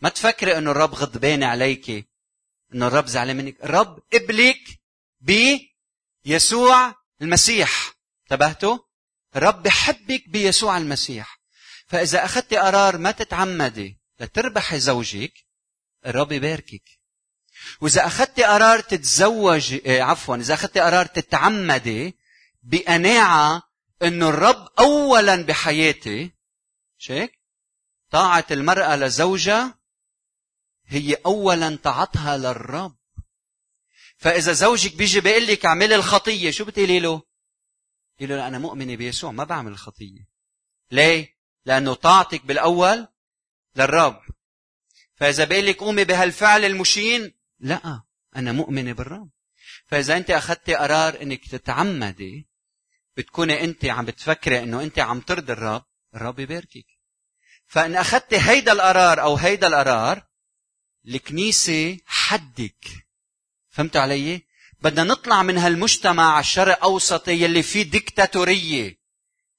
[0.00, 2.08] ما تفكري إنه الرب غضبان عليك
[2.74, 3.64] إنه الرب زعلان منك.
[3.64, 4.80] الرب قبلك
[5.20, 7.94] بيسوع المسيح.
[8.22, 8.78] انتبهتوا؟
[9.36, 11.40] الرب بحبك بيسوع المسيح.
[11.86, 15.46] فإذا اخذتي قرار ما تتعمدي لتربحي زوجك
[16.06, 17.00] الرب يباركك
[17.80, 22.16] وإذا اخذتي قرار تتزوج إيه، عفوا إذا اخذتي قرار تتعمدي
[22.62, 23.62] بقناعة
[24.02, 26.30] إنه الرب اولا بحياتي
[26.98, 27.40] شيك
[28.10, 29.78] طاعة المرأة لزوجها
[30.86, 32.96] هي أولا طاعتها للرب
[34.16, 37.22] فإذا زوجك بيجي بيقول لك اعملي الخطية شو بتقولي له؟
[38.14, 40.28] بتقولي له أنا مؤمنة بيسوع ما بعمل الخطية
[40.90, 43.08] ليه؟ لأنه طاعتك بالأول
[43.76, 44.20] للرب.
[45.14, 48.02] فإذا بيقول لك قومي بهالفعل المشين لا
[48.36, 49.30] أنا مؤمنة بالرب.
[49.86, 52.48] فإذا أنت أخذتي قرار أنك تتعمدي
[53.16, 56.86] بتكوني أنت عم بتفكري أنه أنت عم ترضي الرب الرب يباركك.
[57.66, 60.26] فإن أخذت هيدا القرار أو هيدا القرار
[61.08, 62.84] الكنيسة حدك.
[63.68, 64.42] فهمتوا علي؟
[64.82, 69.00] بدنا نطلع من هالمجتمع الشرق أوسطي يلي فيه ديكتاتورية.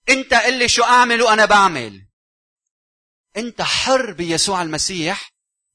[0.09, 2.07] أنت قل لي شو أعمل وأنا بعمل.
[3.38, 5.32] أنت حر بيسوع المسيح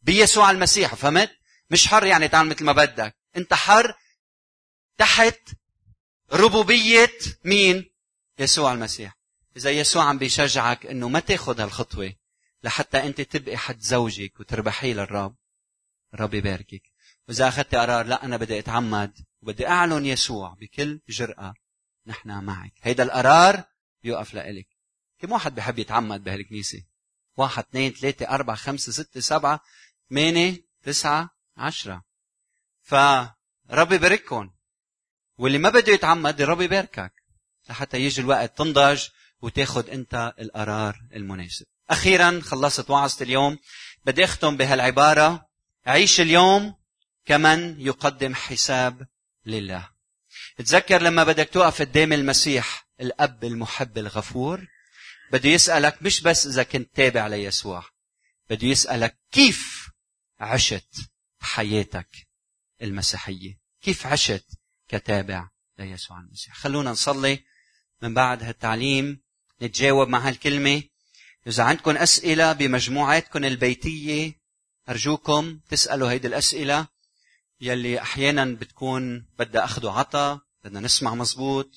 [0.06, 1.38] بيسوع المسيح فهمت؟
[1.70, 3.16] مش حر يعني تعمل مثل ما بدك.
[3.36, 3.94] أنت حر
[4.98, 5.40] تحت
[6.32, 7.12] ربوبية
[7.44, 7.90] مين؟
[8.38, 9.18] يسوع المسيح.
[9.56, 12.12] إذا يسوع عم بيشجعك إنه ما تاخذ هالخطوة
[12.62, 15.36] لحتى أنت تبقي حد زوجك وتربحيه للرب
[16.14, 16.82] الرب يباركك.
[17.28, 21.54] وإذا أخذت قرار لا أنا بدي أتعمد وبدي أعلن يسوع بكل جرأة
[22.06, 22.72] نحن معك.
[22.82, 23.64] هيدا القرار
[24.02, 24.66] بيوقف لإلك.
[25.18, 26.82] كم واحد بحب يتعمد بهالكنيسة؟
[27.36, 29.60] واحد اثنين ثلاثة أربعة خمسة ستة سبعة
[30.10, 32.04] ثمانية تسعة عشرة.
[32.82, 34.50] فرب يبارككم
[35.38, 37.12] واللي ما بده يتعمد الرب يباركك
[37.68, 39.08] لحتى يجي الوقت تنضج
[39.42, 41.66] وتاخذ انت القرار المناسب.
[41.90, 43.58] أخيرا خلصت وعظة اليوم.
[44.04, 45.48] بدي أختم بهالعبارة.
[45.86, 46.74] عيش اليوم
[47.24, 49.06] كمن يقدم حساب
[49.46, 49.88] لله.
[50.56, 54.66] تذكر لما بدك توقف قدام المسيح الأب المحب الغفور؟
[55.32, 57.84] بده يسألك مش بس إذا كنت تابع ليسوع
[58.50, 59.88] بده يسألك كيف
[60.40, 61.08] عشت
[61.40, 62.08] حياتك
[62.82, 64.44] المسيحية؟ كيف عشت
[64.88, 65.48] كتابع
[65.78, 67.44] ليسوع المسيح؟ خلونا نصلي
[68.02, 69.20] من بعد هالتعليم
[69.62, 70.82] نتجاوب مع هالكلمة.
[71.46, 74.32] إذا عندكم أسئلة بمجموعاتكم البيتية
[74.88, 76.86] أرجوكم تسألوا هيدي الأسئلة.
[77.60, 81.70] يلي أحيانا بتكون بدها أخذ وعطا بدنا نسمع مزبوط.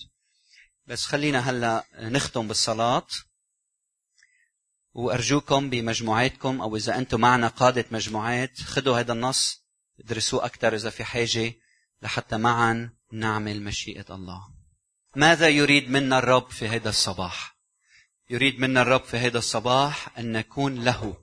[0.87, 3.07] بس خلينا هلأ نختم بالصلاة.
[4.93, 9.63] وأرجوكم بمجموعاتكم أو إذا أنتم معنا قادة مجموعات خذوا هذا النص
[9.99, 11.53] ادرسوه أكثر إذا في حاجة
[12.01, 14.41] لحتى معا نعمل مشيئة الله.
[15.15, 17.57] ماذا يريد منا الرب في هذا الصباح؟
[18.29, 21.17] يريد منا الرب في هذا الصباح أن نكون له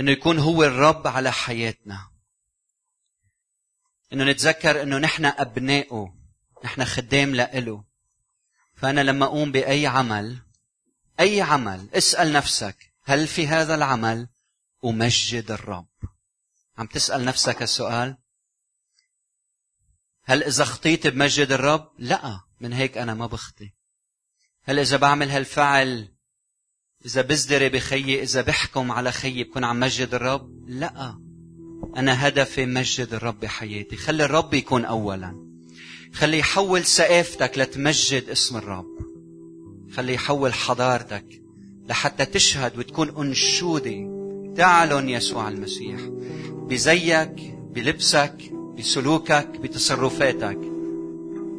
[0.00, 2.10] أنه يكون هو الرب على حياتنا.
[4.12, 6.14] أنه نتذكر أنه نحن أبنائه
[6.64, 7.84] نحن خدام لإله.
[8.74, 10.42] فأنا لما أقوم بأي عمل
[11.20, 14.28] أي عمل؟ اسأل نفسك هل في هذا العمل
[14.84, 15.86] أمجد الرب؟
[16.78, 18.16] عم تسأل نفسك السؤال
[20.24, 23.72] هل إذا خطيت بمجد الرب؟ لا من هيك أنا ما بخطي.
[24.64, 26.08] هل إذا بعمل هالفعل
[27.06, 31.20] إذا بزدري بخيي إذا بحكم على خيي بكون عم مجد الرب؟ لا
[31.96, 33.96] أنا هدفي مجد الرب بحياتي.
[33.96, 35.44] خلي الرب يكون أولا.
[36.14, 39.13] خلي يحول سقافتك لتمجد اسم الرب.
[39.96, 41.42] خلي يحول حضارتك
[41.88, 44.14] لحتى تشهد وتكون أنشودة.
[44.56, 46.00] تعلن يسوع المسيح.
[46.52, 50.58] بزيك بلبسك بسلوكك بتصرفاتك.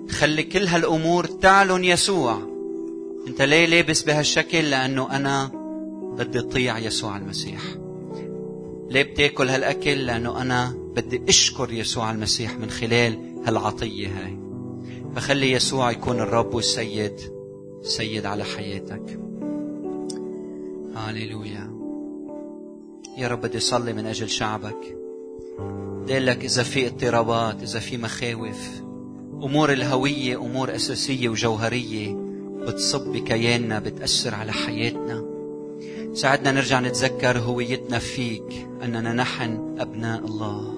[0.10, 2.42] خلي كل هالأمور تعلن يسوع.
[3.28, 5.52] أنت ليه لابس بهالشكل؟ لأنه أنا
[6.18, 7.62] بدي أطيع يسوع المسيح.
[8.90, 14.38] ليه بتاكل هالأكل؟ لأنه أنا بدي أشكر يسوع المسيح من خلال هالعطية هاي.
[15.16, 17.35] فخلي يسوع يكون الرب والسيد.
[17.86, 19.20] سيد على حياتك.
[20.96, 21.76] هاليلويا.
[23.18, 24.98] يا رب بدي أصلي من أجل شعبك.
[26.10, 28.82] لك إذا في اضطرابات إذا في مخاوف.
[29.34, 32.14] أمور الهوية أمور أساسية وجوهرية
[32.68, 35.26] بتصب بكياننا بتأثر على حياتنا.
[36.14, 40.74] ساعدنا نرجع نتذكر هويتنا فيك أننا نحن أبناء الله.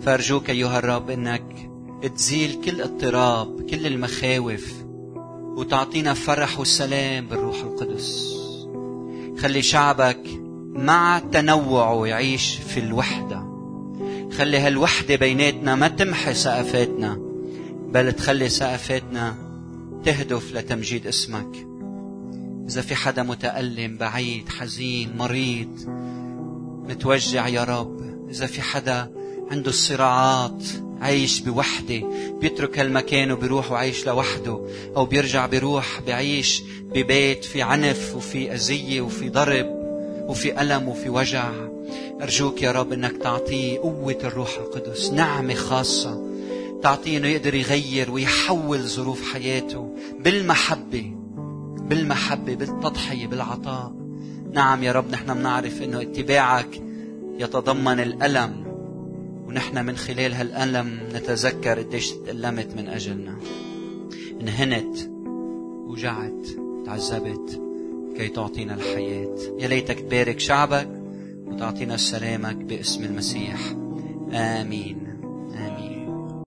[0.00, 1.70] فأرجوك أيها الرب أنك
[2.16, 4.87] تزيل كل اضطراب كل المخاوف
[5.58, 8.34] وتعطينا فرح وسلام بالروح القدس.
[9.38, 10.20] خلي شعبك
[10.72, 13.48] مع تنوعه يعيش في الوحدة.
[14.38, 17.18] خلي هالوحدة بيناتنا ما تمحي سقفاتنا
[17.92, 19.34] بل تخلي سقفاتنا
[20.04, 21.66] تهدف لتمجيد اسمك.
[22.68, 25.78] إذا في حدا متألم بعيد حزين مريض
[26.88, 28.28] متوجع يا رب.
[28.30, 29.12] إذا في حدا
[29.50, 30.62] عنده الصراعات
[31.00, 32.02] عايش بوحدة
[32.40, 34.60] بيترك هالمكان وبيروح وعايش لوحده
[34.96, 39.66] أو بيرجع بيروح بعيش ببيت في عنف وفي أذية وفي ضرب
[40.28, 41.50] وفي ألم وفي وجع.
[42.22, 46.28] أرجوك يا رب أنك تعطيه قوة الروح القدس نعمة خاصة
[46.82, 51.12] تعطيه أنه يقدر يغير ويحول ظروف حياته بالمحبة
[51.78, 53.92] بالمحبة بالتضحية بالعطاء.
[54.52, 56.82] نعم يا رب نحن بنعرف أنه اتباعك
[57.38, 58.67] يتضمن الألم
[59.48, 63.38] ونحن من خلال هالألم نتذكر قديش تألمت من أجلنا.
[64.40, 64.96] انهنت
[65.86, 66.46] وجعت
[66.86, 67.62] تعذبت
[68.16, 69.36] كي تعطينا الحياة.
[69.58, 70.88] يا ليتك تبارك شعبك
[71.46, 73.60] وتعطينا سلامك باسم المسيح.
[74.32, 75.07] آمين.